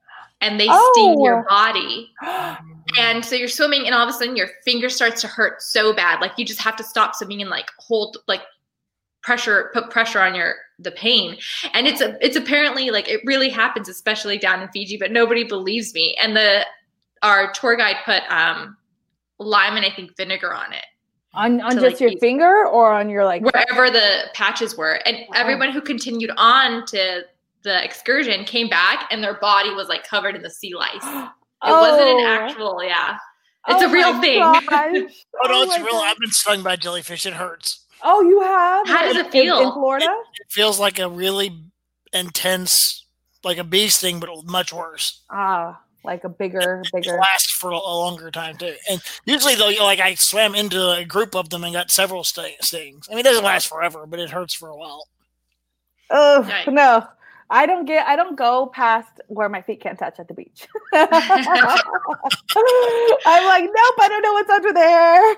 and 0.41 0.59
they 0.59 0.69
oh. 0.71 0.93
sting 0.95 1.25
your 1.25 1.45
body. 1.49 2.11
and 2.99 3.25
so 3.25 3.35
you're 3.35 3.49
swimming, 3.49 3.87
and 3.87 3.95
all 3.95 4.03
of 4.03 4.09
a 4.09 4.13
sudden, 4.13 4.37
your 4.37 4.49
finger 4.65 4.89
starts 4.89 5.21
to 5.23 5.29
hurt 5.29 5.61
so 5.63 5.93
bad. 5.93 6.21
Like, 6.21 6.33
you 6.37 6.45
just 6.45 6.61
have 6.61 6.77
to 6.77 6.85
stop 6.85 7.15
swimming 7.15 7.41
and 7.41 7.51
like 7.51 7.71
hold, 7.79 8.19
like, 8.29 8.43
pressure 9.29 9.71
put 9.75 9.91
pressure 9.91 10.21
on 10.21 10.35
your 10.35 10.55
the 10.79 10.93
pain 10.93 11.37
and 11.75 11.87
it's 11.87 12.01
a 12.01 12.17
it's 12.25 12.37
apparently 12.37 12.91
like 12.91 13.07
it 13.09 13.21
really 13.27 13.51
happens 13.51 13.87
especially 13.87 14.39
down 14.39 14.63
in 14.63 14.69
Fiji 14.69 14.97
but 14.97 15.13
nobody 15.13 15.45
believes 15.45 15.93
me 15.93 16.17
and 16.23 16.35
the 16.35 16.65
our 17.23 17.53
tour 17.53 17.77
guide 17.77 17.97
put 18.07 18.23
um 18.31 18.78
lime 19.39 19.77
and 19.77 19.85
I 19.85 19.91
think 19.91 20.17
vinegar 20.17 20.53
on 20.53 20.73
it. 20.73 20.85
On 21.35 21.61
on 21.61 21.73
just 21.73 21.83
like 21.83 22.01
your 22.01 22.11
eat. 22.11 22.21
finger 22.21 22.67
or 22.67 22.93
on 22.93 23.11
your 23.11 23.25
like 23.25 23.43
wherever 23.43 23.91
the 23.91 24.25
patches 24.35 24.77
were. 24.77 24.95
And 25.07 25.19
oh. 25.29 25.33
everyone 25.35 25.71
who 25.71 25.81
continued 25.81 26.31
on 26.37 26.87
to 26.87 27.23
the 27.63 27.85
excursion 27.85 28.45
came 28.45 28.69
back 28.69 29.09
and 29.11 29.23
their 29.23 29.35
body 29.35 29.71
was 29.71 29.89
like 29.89 30.07
covered 30.07 30.35
in 30.35 30.43
the 30.43 30.51
sea 30.51 30.75
lice. 30.75 31.03
It 31.61 31.71
oh. 31.71 31.81
wasn't 31.81 32.09
an 32.09 32.25
oh. 32.25 32.29
actual, 32.29 32.85
yeah. 32.85 33.19
It's 33.67 33.83
oh 33.83 33.91
a 33.91 33.93
real 33.93 34.21
thing. 34.21 34.41
oh 34.41 34.61
no, 34.69 35.09
oh 35.43 35.63
it's 35.65 35.79
real. 35.81 35.91
God. 35.91 36.05
I've 36.05 36.19
been 36.19 36.31
stung 36.31 36.63
by 36.63 36.77
jellyfish. 36.77 37.27
It 37.27 37.33
hurts. 37.33 37.85
Oh, 38.05 38.23
you 38.23 38.41
have? 38.43 38.87
How 38.87 39.03
does 39.03 39.17
it 39.17 39.33
feel? 39.33 39.59
In, 39.59 39.73
Florida? 39.73 40.07
It, 40.07 40.43
it, 40.43 40.53
feels 40.53 40.79
like 40.79 41.01
a 41.01 41.09
really 41.09 41.51
intense, 42.13 43.07
like 43.43 43.59
a 43.59 43.65
bee 43.65 43.89
sting, 43.89 44.21
but 44.21 44.31
much 44.45 44.73
worse. 44.73 45.25
Ah 45.31 45.81
like 46.05 46.25
a 46.25 46.29
bigger, 46.29 46.83
bigger. 46.93 47.19
Last 47.19 47.53
for 47.53 47.71
a 47.71 47.79
longer 47.79 48.31
time 48.31 48.57
too. 48.57 48.75
And 48.91 49.03
usually 49.25 49.55
though, 49.55 49.69
you 49.69 49.79
know, 49.79 49.85
like 49.85 50.01
I 50.01 50.15
swam 50.15 50.55
into 50.55 50.91
a 50.91 51.05
group 51.05 51.35
of 51.35 51.51
them 51.51 51.65
and 51.65 51.73
got 51.73 51.91
several 51.91 52.25
stings. 52.25 52.69
I 52.73 53.11
mean, 53.11 53.19
it 53.19 53.25
doesn't 53.25 53.45
last 53.45 53.69
forever, 53.69 54.07
but 54.07 54.21
it 54.21 54.31
hurts 54.31 54.55
for 54.55 54.69
a 54.69 54.77
while. 54.77 55.09
Oh 56.11 56.45
nice. 56.49 56.69
no. 56.69 57.07
I 57.51 57.65
don't 57.65 57.87
get 57.87 58.07
I 58.07 58.15
don't 58.15 58.37
go 58.37 58.67
past 58.67 59.21
where 59.29 59.49
my 59.49 59.63
feet 59.63 59.81
can't 59.81 59.99
touch 59.99 60.19
at 60.19 60.29
the 60.29 60.35
beach. 60.35 60.69
I'm 60.95 61.09
like, 63.47 63.65
nope, 63.65 63.95
I 64.01 64.09
don't 64.09 64.23
know 64.23 64.33
what's 64.35 64.51
under 64.51 64.73
there. 64.73 65.37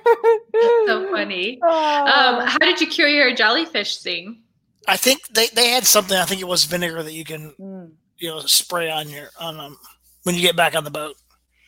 so 0.86 1.12
funny. 1.12 1.60
Oh. 1.62 1.68
Um, 1.68 2.46
how 2.46 2.58
did 2.58 2.80
you 2.80 2.88
cure 2.88 3.08
your 3.08 3.34
jellyfish 3.34 3.98
sting? 3.98 4.42
I 4.88 4.96
think 4.96 5.28
they, 5.28 5.48
they 5.48 5.68
had 5.68 5.84
something, 5.84 6.16
I 6.16 6.24
think 6.24 6.40
it 6.40 6.48
was 6.48 6.64
vinegar 6.64 7.02
that 7.02 7.12
you 7.12 7.24
can 7.24 7.54
mm. 7.60 7.90
you 8.18 8.28
know, 8.28 8.40
spray 8.40 8.90
on 8.90 9.08
your 9.08 9.28
on 9.38 9.56
them 9.56 9.78
when 10.24 10.34
you 10.34 10.42
get 10.42 10.56
back 10.56 10.74
on 10.74 10.84
the 10.84 10.90
boat. 10.90 11.16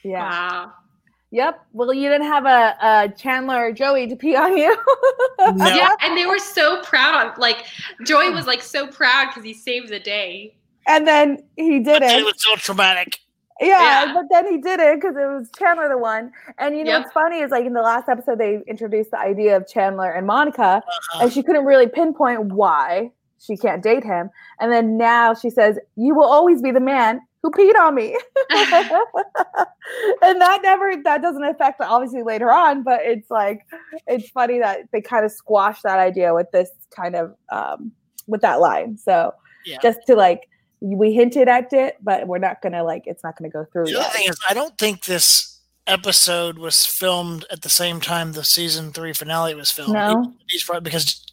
Yeah. 0.05 0.29
Wow. 0.29 0.73
Yep. 1.33 1.67
Well, 1.73 1.95
you 1.95 2.11
didn't 2.11 2.27
have 2.27 2.45
a, 2.45 2.77
a 2.83 3.09
Chandler 3.17 3.69
or 3.69 3.73
Joey 3.73 4.07
to 4.07 4.17
pee 4.17 4.37
on 4.37 4.57
you. 4.57 4.77
no. 5.41 5.67
Yeah, 5.67 5.95
and 6.03 6.17
they 6.17 6.27
were 6.27 6.39
so 6.39 6.83
proud 6.83 7.27
of 7.27 7.39
like 7.39 7.65
Joey 8.05 8.31
was 8.31 8.47
like 8.47 8.61
so 8.61 8.87
proud 8.87 9.29
because 9.29 9.43
he 9.43 9.55
saved 9.55 9.89
the 9.89 9.99
day. 9.99 10.55
And 10.87 11.07
then 11.07 11.43
he 11.57 11.81
didn't. 11.81 12.11
It 12.11 12.25
was 12.25 12.35
so 12.37 12.55
traumatic. 12.57 13.19
Yeah, 13.61 14.07
yeah, 14.07 14.13
but 14.13 14.25
then 14.31 14.51
he 14.51 14.59
did 14.59 14.81
it 14.81 15.01
because 15.01 15.17
it 15.17 15.25
was 15.25 15.49
Chandler 15.57 15.89
the 15.89 15.97
one. 15.97 16.33
And 16.59 16.77
you 16.77 16.85
know 16.85 16.93
yep. 16.93 17.03
what's 17.03 17.15
funny 17.15 17.39
is 17.39 17.51
like 17.51 17.65
in 17.65 17.73
the 17.73 17.83
last 17.83 18.09
episode 18.09 18.39
they 18.39 18.61
introduced 18.67 19.13
the 19.13 19.19
idea 19.19 19.57
of 19.57 19.67
Chandler 19.69 20.11
and 20.11 20.27
Monica, 20.27 20.63
uh-huh. 20.63 21.23
and 21.23 21.33
she 21.33 21.43
couldn't 21.43 21.65
really 21.65 21.87
pinpoint 21.87 22.47
why 22.47 23.11
she 23.39 23.57
can't 23.57 23.83
date 23.83 24.05
him. 24.05 24.31
And 24.61 24.73
then 24.73 24.99
now 24.99 25.33
she 25.35 25.49
says, 25.49 25.79
"You 25.97 26.15
will 26.15 26.27
always 26.29 26.61
be 26.61 26.73
the 26.73 26.81
man 26.81 27.21
who 27.43 27.51
peed 27.51 27.75
on 27.79 27.95
me. 27.95 28.17
And 30.23 30.41
that 30.41 30.61
never 30.63 30.95
that 31.05 31.23
doesn't 31.23 31.45
affect 31.45 31.81
obviously 31.81 32.23
later 32.23 32.51
on 32.51 32.83
but 32.83 33.01
it's 33.03 33.31
like 33.31 33.67
it's 34.07 34.31
funny 34.31 34.59
that 34.61 34.89
they 34.93 35.01
kind 35.01 35.25
of 35.25 35.33
squash 35.33 35.83
that 35.83 35.99
idea 35.99 36.33
with 36.35 36.51
this 36.53 36.71
kind 36.95 37.17
of 37.17 37.35
um 37.51 37.93
with 38.27 38.41
that 38.43 38.61
line. 38.61 38.97
So 38.97 39.35
yeah. 39.67 39.79
just 39.83 39.99
to 40.07 40.15
like 40.15 40.49
we 40.81 41.13
hinted 41.13 41.49
at 41.49 41.73
it 41.73 41.97
but 42.01 42.27
we're 42.27 42.39
not 42.39 42.63
gonna 42.63 42.85
like 42.85 43.03
it's 43.07 43.23
not 43.23 43.37
gonna 43.37 43.51
go 43.51 43.67
through 43.73 43.87
the 43.87 44.01
other 44.01 44.09
thing 44.09 44.29
is 44.29 44.37
i 44.49 44.55
don't 44.55 44.77
think 44.79 45.05
this 45.05 45.61
episode 45.87 46.59
was 46.59 46.85
filmed 46.85 47.45
at 47.51 47.63
the 47.63 47.69
same 47.69 48.01
time 48.01 48.33
the 48.33 48.45
season 48.45 48.93
three 48.93 49.13
finale 49.13 49.55
was 49.55 49.71
filmed. 49.71 49.95
No. 49.95 50.33
because 50.81 51.25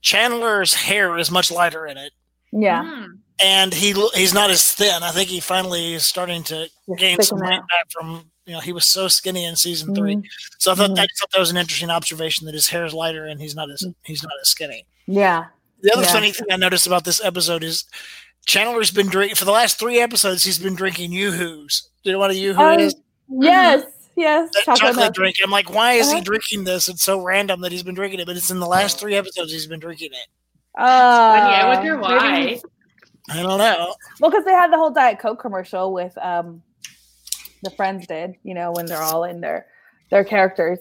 chandler's 0.00 0.74
hair 0.74 1.16
is 1.18 1.30
much 1.30 1.50
lighter 1.50 1.86
in 1.86 1.96
it. 1.96 2.12
Yeah. 2.52 2.84
Mm 2.84 3.18
and 3.40 3.72
he 3.72 3.92
he's 4.14 4.34
not 4.34 4.50
as 4.50 4.72
thin. 4.72 5.02
I 5.02 5.10
think 5.10 5.28
he 5.28 5.40
finally 5.40 5.94
is 5.94 6.04
starting 6.04 6.42
to 6.44 6.68
gain 6.96 7.20
some 7.22 7.40
weight 7.40 7.60
back 7.60 7.90
from 7.90 8.30
you 8.46 8.52
know 8.52 8.60
he 8.60 8.72
was 8.72 8.90
so 8.90 9.08
skinny 9.08 9.44
in 9.44 9.56
season 9.56 9.94
3 9.94 10.16
mm-hmm. 10.16 10.26
So 10.58 10.72
I 10.72 10.74
thought, 10.74 10.90
mm-hmm. 10.90 11.00
I 11.00 11.06
thought 11.18 11.30
that 11.32 11.38
was 11.38 11.50
an 11.50 11.56
interesting 11.56 11.90
observation 11.90 12.46
that 12.46 12.54
his 12.54 12.68
hair 12.68 12.84
is 12.84 12.94
lighter 12.94 13.26
and 13.26 13.40
he's 13.40 13.54
not 13.54 13.70
as 13.70 13.84
he's 14.04 14.22
not 14.22 14.32
as 14.42 14.48
skinny. 14.48 14.86
Yeah. 15.06 15.46
The 15.82 15.92
other 15.92 16.02
yeah. 16.02 16.12
funny 16.12 16.32
thing 16.32 16.46
I 16.50 16.56
noticed 16.56 16.86
about 16.86 17.04
this 17.04 17.24
episode 17.24 17.62
is 17.62 17.84
Chandler's 18.46 18.90
been 18.90 19.08
drinking 19.08 19.36
for 19.36 19.44
the 19.44 19.52
last 19.52 19.78
three 19.78 20.00
episodes. 20.00 20.42
He's 20.42 20.58
been 20.58 20.74
drinking 20.74 21.12
yoo-hoos. 21.12 21.88
Do 22.02 22.10
you 22.10 22.12
know 22.14 22.18
what 22.18 22.30
a 22.30 22.34
yoo-hoo 22.34 22.60
um, 22.60 22.80
is? 22.80 22.96
Yes. 23.28 23.84
Yes, 24.16 24.50
that 24.52 24.64
chocolate, 24.64 24.94
chocolate 24.94 25.14
drink. 25.14 25.36
I'm 25.44 25.50
like, 25.52 25.72
why 25.72 25.92
is 25.92 26.08
uh-huh. 26.08 26.16
he 26.16 26.22
drinking 26.22 26.64
this? 26.64 26.88
It's 26.88 27.04
so 27.04 27.22
random 27.22 27.60
that 27.60 27.70
he's 27.70 27.84
been 27.84 27.94
drinking 27.94 28.18
it, 28.18 28.26
but 28.26 28.36
it's 28.36 28.50
in 28.50 28.58
the 28.58 28.66
last 28.66 28.98
three 28.98 29.14
episodes 29.14 29.52
he's 29.52 29.68
been 29.68 29.78
drinking 29.78 30.10
it. 30.10 30.26
Uh, 30.76 30.82
yeah, 30.82 31.64
I 31.64 31.72
wonder 31.72 31.96
why. 31.98 32.60
I 33.30 33.42
don't 33.42 33.58
know. 33.58 33.94
Well, 34.20 34.30
because 34.30 34.44
they 34.44 34.52
had 34.52 34.72
the 34.72 34.76
whole 34.76 34.90
Diet 34.90 35.18
Coke 35.18 35.40
commercial 35.40 35.92
with 35.92 36.16
um, 36.18 36.62
the 37.62 37.70
friends 37.70 38.06
did, 38.06 38.34
you 38.42 38.54
know, 38.54 38.72
when 38.72 38.86
they're 38.86 39.02
all 39.02 39.24
in 39.24 39.40
their 39.40 39.66
their 40.10 40.24
characters. 40.24 40.78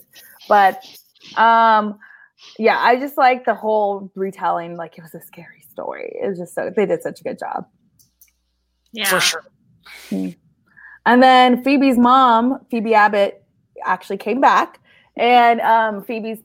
But 0.47 0.83
um, 1.35 1.99
yeah, 2.57 2.77
I 2.79 2.97
just 2.99 3.17
like 3.17 3.45
the 3.45 3.53
whole 3.53 4.11
retelling. 4.15 4.77
Like 4.77 4.97
it 4.97 5.01
was 5.01 5.13
a 5.13 5.21
scary 5.21 5.61
story. 5.69 6.15
It 6.21 6.27
was 6.27 6.37
just 6.37 6.55
so 6.55 6.71
they 6.75 6.85
did 6.85 7.01
such 7.01 7.19
a 7.19 7.23
good 7.23 7.39
job. 7.39 7.67
Yeah, 8.93 9.05
for 9.05 9.19
sure. 9.19 9.43
Hmm. 10.09 10.29
And 11.05 11.23
then 11.23 11.63
Phoebe's 11.63 11.97
mom, 11.97 12.65
Phoebe 12.69 12.93
Abbott, 12.93 13.43
actually 13.85 14.17
came 14.17 14.41
back, 14.41 14.79
and 15.15 15.61
um, 15.61 16.03
Phoebe's 16.03 16.39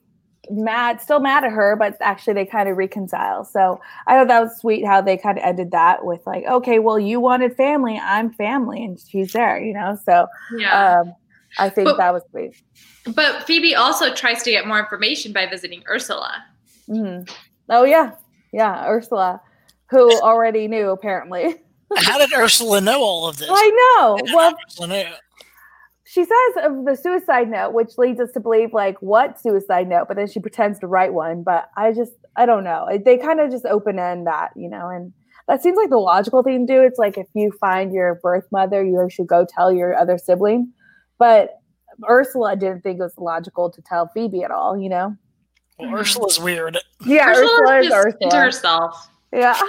mad, 0.49 1.01
still 1.01 1.19
mad 1.19 1.43
at 1.43 1.51
her, 1.51 1.75
but 1.75 1.97
actually 2.01 2.33
they 2.33 2.45
kind 2.45 2.69
of 2.69 2.77
reconcile. 2.77 3.45
So 3.45 3.79
I 4.07 4.15
thought 4.15 4.27
that 4.27 4.41
was 4.41 4.57
sweet 4.59 4.85
how 4.85 5.01
they 5.01 5.17
kind 5.17 5.37
of 5.37 5.43
ended 5.43 5.71
that 5.71 6.05
with 6.05 6.25
like, 6.25 6.45
okay, 6.45 6.79
well, 6.79 6.99
you 6.99 7.19
wanted 7.19 7.55
family, 7.55 7.99
I'm 8.01 8.33
family, 8.33 8.83
and 8.83 8.99
she's 8.99 9.33
there, 9.33 9.61
you 9.61 9.73
know. 9.73 9.97
So 10.05 10.27
yeah, 10.57 10.99
um, 10.99 11.13
I 11.57 11.69
think 11.69 11.87
but, 11.87 11.97
that 11.97 12.13
was 12.13 12.23
sweet. 12.31 12.61
But 13.15 13.43
Phoebe 13.43 13.75
also 13.75 14.13
tries 14.13 14.43
to 14.43 14.51
get 14.51 14.67
more 14.67 14.79
information 14.79 15.33
by 15.33 15.47
visiting 15.47 15.83
Ursula. 15.89 16.43
Mm-hmm. 16.89 17.31
Oh 17.69 17.83
yeah, 17.83 18.11
yeah, 18.51 18.85
Ursula, 18.87 19.41
who 19.89 20.19
already 20.21 20.67
knew 20.67 20.89
apparently. 20.89 21.55
How 21.95 22.17
did 22.17 22.33
Ursula 22.33 22.81
know 22.81 23.01
all 23.01 23.27
of 23.27 23.37
this? 23.37 23.49
I 23.51 23.95
know. 23.97 24.17
Well, 24.33 24.55
she 26.13 26.23
says 26.23 26.65
of 26.65 26.85
the 26.85 26.95
suicide 26.95 27.49
note, 27.49 27.73
which 27.73 27.97
leads 27.97 28.19
us 28.19 28.31
to 28.33 28.39
believe 28.39 28.71
like 28.71 29.01
what 29.01 29.41
suicide 29.41 29.89
note, 29.89 30.07
but 30.07 30.15
then 30.15 30.27
she 30.27 30.39
pretends 30.39 30.77
to 30.79 30.87
write 30.87 31.11
one. 31.11 31.41
But 31.41 31.71
I 31.75 31.91
just 31.91 32.11
I 32.35 32.45
don't 32.45 32.63
know. 32.63 32.87
They 33.03 33.17
kind 33.17 33.39
of 33.39 33.49
just 33.49 33.65
open 33.65 33.97
end 33.97 34.27
that, 34.27 34.51
you 34.55 34.69
know, 34.69 34.89
and 34.89 35.11
that 35.47 35.63
seems 35.63 35.75
like 35.75 35.89
the 35.89 35.97
logical 35.97 36.43
thing 36.43 36.67
to 36.67 36.73
do. 36.73 36.83
It's 36.83 36.99
like 36.99 37.17
if 37.17 37.25
you 37.33 37.51
find 37.59 37.91
your 37.91 38.19
birth 38.21 38.45
mother, 38.51 38.83
you 38.83 39.07
should 39.09 39.25
go 39.25 39.43
tell 39.43 39.73
your 39.73 39.95
other 39.95 40.19
sibling. 40.19 40.71
But 41.17 41.59
Ursula 42.07 42.55
didn't 42.57 42.81
think 42.81 42.99
it 42.99 43.03
was 43.03 43.17
logical 43.17 43.71
to 43.71 43.81
tell 43.81 44.11
Phoebe 44.13 44.43
at 44.43 44.51
all, 44.51 44.77
you 44.77 44.89
know. 44.89 45.17
Well, 45.79 45.95
Ursula's 45.95 46.39
weird. 46.39 46.77
Yeah, 47.07 47.31
Ursula 47.31 47.47
Ursula 47.47 47.79
is 47.79 47.85
is 47.87 47.91
just 47.91 48.17
into 48.21 48.35
herself. 48.35 49.09
Yeah. 49.31 49.59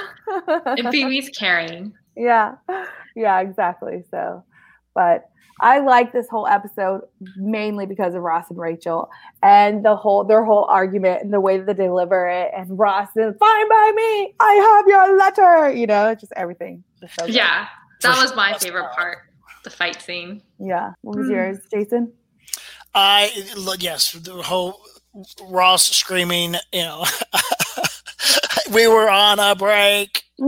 And 0.67 0.91
Phoebe's 0.91 1.31
caring. 1.31 1.95
yeah. 2.19 2.57
Yeah, 3.17 3.41
exactly. 3.41 4.05
So, 4.11 4.45
but 4.95 5.29
I 5.61 5.79
like 5.79 6.13
this 6.13 6.29
whole 6.29 6.47
episode 6.49 7.03
mainly 7.37 7.87
because 7.87 8.15
of 8.15 8.23
Ross 8.23 8.51
and 8.51 8.59
Rachel 8.59 9.09
and 9.43 9.85
the 9.85 9.95
whole 9.95 10.25
their 10.25 10.45
whole 10.45 10.65
argument 10.65 11.23
and 11.23 11.33
the 11.33 11.41
way 11.41 11.59
that 11.59 11.77
they 11.77 11.85
deliver 11.87 12.27
it. 12.29 12.51
And 12.57 12.77
Ross 12.77 13.09
is 13.17 13.35
fine 13.39 13.69
by 13.69 13.93
me. 13.95 14.35
I 14.41 14.53
have 14.55 14.89
your 14.89 15.17
letter. 15.17 15.73
You 15.73 15.87
know, 15.87 16.15
just 16.17 16.33
everything. 16.35 16.83
Just 17.01 17.15
so. 17.21 17.27
Yeah, 17.27 17.69
that 18.03 18.21
was 18.21 18.35
my 18.35 18.59
favorite 18.59 18.91
part. 18.97 19.19
The 19.63 19.71
fight 19.71 20.03
scene. 20.03 20.43
Yeah. 20.59 20.93
What 21.03 21.19
was 21.19 21.29
Mm. 21.29 21.31
yours, 21.31 21.59
Jason? 21.73 22.13
I 22.95 23.31
yes, 23.79 24.13
the 24.13 24.43
whole 24.43 24.81
Ross 25.49 25.87
screaming, 25.87 26.57
you 26.73 26.83
know, 26.83 27.05
we 28.73 28.87
were 28.89 29.09
on 29.09 29.39
a 29.39 29.55
break. 29.55 30.24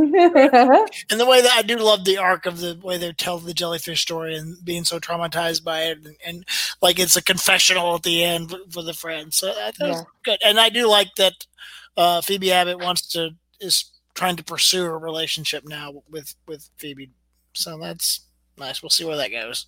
And 1.10 1.20
the 1.20 1.26
way 1.26 1.40
that 1.42 1.52
I 1.54 1.62
do 1.62 1.76
love 1.76 2.04
the 2.04 2.18
arc 2.18 2.46
of 2.46 2.58
the 2.58 2.78
way 2.82 2.98
they 2.98 3.12
tell 3.12 3.38
the 3.38 3.54
jellyfish 3.54 4.02
story 4.02 4.36
and 4.36 4.56
being 4.64 4.84
so 4.84 4.98
traumatized 4.98 5.62
by 5.64 5.82
it, 5.84 5.98
and, 6.04 6.16
and 6.26 6.44
like 6.82 6.98
it's 6.98 7.16
a 7.16 7.22
confessional 7.22 7.94
at 7.94 8.02
the 8.02 8.24
end 8.24 8.50
for, 8.50 8.58
for 8.70 8.82
the 8.82 8.92
friends. 8.94 9.36
So 9.36 9.54
that, 9.54 9.76
that 9.78 9.88
Yeah. 9.88 10.02
good, 10.24 10.38
and 10.44 10.58
I 10.58 10.68
do 10.68 10.88
like 10.88 11.14
that 11.16 11.46
uh, 11.96 12.20
Phoebe 12.20 12.52
Abbott 12.52 12.80
wants 12.80 13.06
to 13.12 13.30
is 13.60 13.84
trying 14.14 14.36
to 14.36 14.44
pursue 14.44 14.84
a 14.84 14.96
relationship 14.98 15.64
now 15.64 16.02
with 16.10 16.34
with 16.46 16.68
Phoebe. 16.76 17.10
So 17.54 17.78
that's 17.78 18.20
nice. 18.58 18.82
We'll 18.82 18.90
see 18.90 19.04
where 19.04 19.16
that 19.16 19.30
goes. 19.30 19.66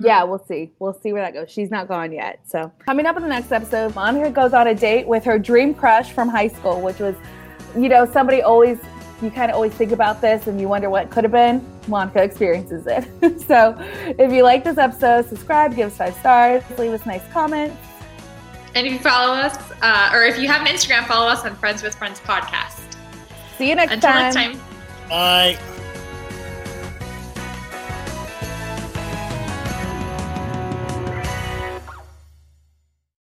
Yeah, 0.00 0.22
we'll 0.22 0.44
see. 0.46 0.70
We'll 0.78 0.98
see 1.02 1.12
where 1.12 1.22
that 1.22 1.34
goes. 1.34 1.50
She's 1.50 1.70
not 1.70 1.88
gone 1.88 2.12
yet. 2.12 2.40
So, 2.46 2.70
coming 2.78 3.06
up 3.06 3.16
in 3.16 3.22
the 3.22 3.28
next 3.28 3.50
episode, 3.50 3.92
Monica 3.96 4.30
goes 4.30 4.52
on 4.52 4.68
a 4.68 4.74
date 4.74 5.08
with 5.08 5.24
her 5.24 5.36
dream 5.36 5.74
crush 5.74 6.12
from 6.12 6.28
high 6.28 6.46
school, 6.46 6.80
which 6.80 7.00
was, 7.00 7.16
you 7.76 7.88
know, 7.88 8.06
somebody 8.06 8.40
always, 8.40 8.78
you 9.22 9.30
kind 9.30 9.50
of 9.50 9.54
always 9.56 9.72
think 9.72 9.92
about 9.92 10.20
this 10.20 10.46
and 10.46 10.60
you 10.60 10.68
wonder 10.68 10.90
what 10.90 11.10
could 11.10 11.24
have 11.24 11.32
been. 11.32 11.64
Monica 11.88 12.22
experiences 12.22 12.86
it. 12.86 13.40
so, 13.46 13.76
if 14.18 14.32
you 14.32 14.42
like 14.42 14.64
this 14.64 14.78
episode, 14.78 15.26
subscribe, 15.28 15.74
give 15.74 15.88
us 15.88 15.96
five 15.96 16.14
stars, 16.16 16.62
leave 16.78 16.92
us 16.92 17.04
nice 17.06 17.26
comments. 17.32 17.76
And 18.74 18.86
if 18.86 18.92
you 18.92 18.98
follow 18.98 19.34
us, 19.34 19.56
uh, 19.82 20.10
or 20.12 20.22
if 20.24 20.38
you 20.38 20.48
have 20.48 20.60
an 20.60 20.68
Instagram, 20.68 21.06
follow 21.06 21.26
us 21.26 21.44
on 21.44 21.56
Friends 21.56 21.82
with 21.82 21.94
Friends 21.96 22.20
podcast. 22.20 22.80
See 23.56 23.68
you 23.68 23.74
next 23.74 23.92
Until 23.92 24.10
time. 24.10 24.22
next 24.22 24.36
time. 24.36 24.60
Bye. 25.08 25.58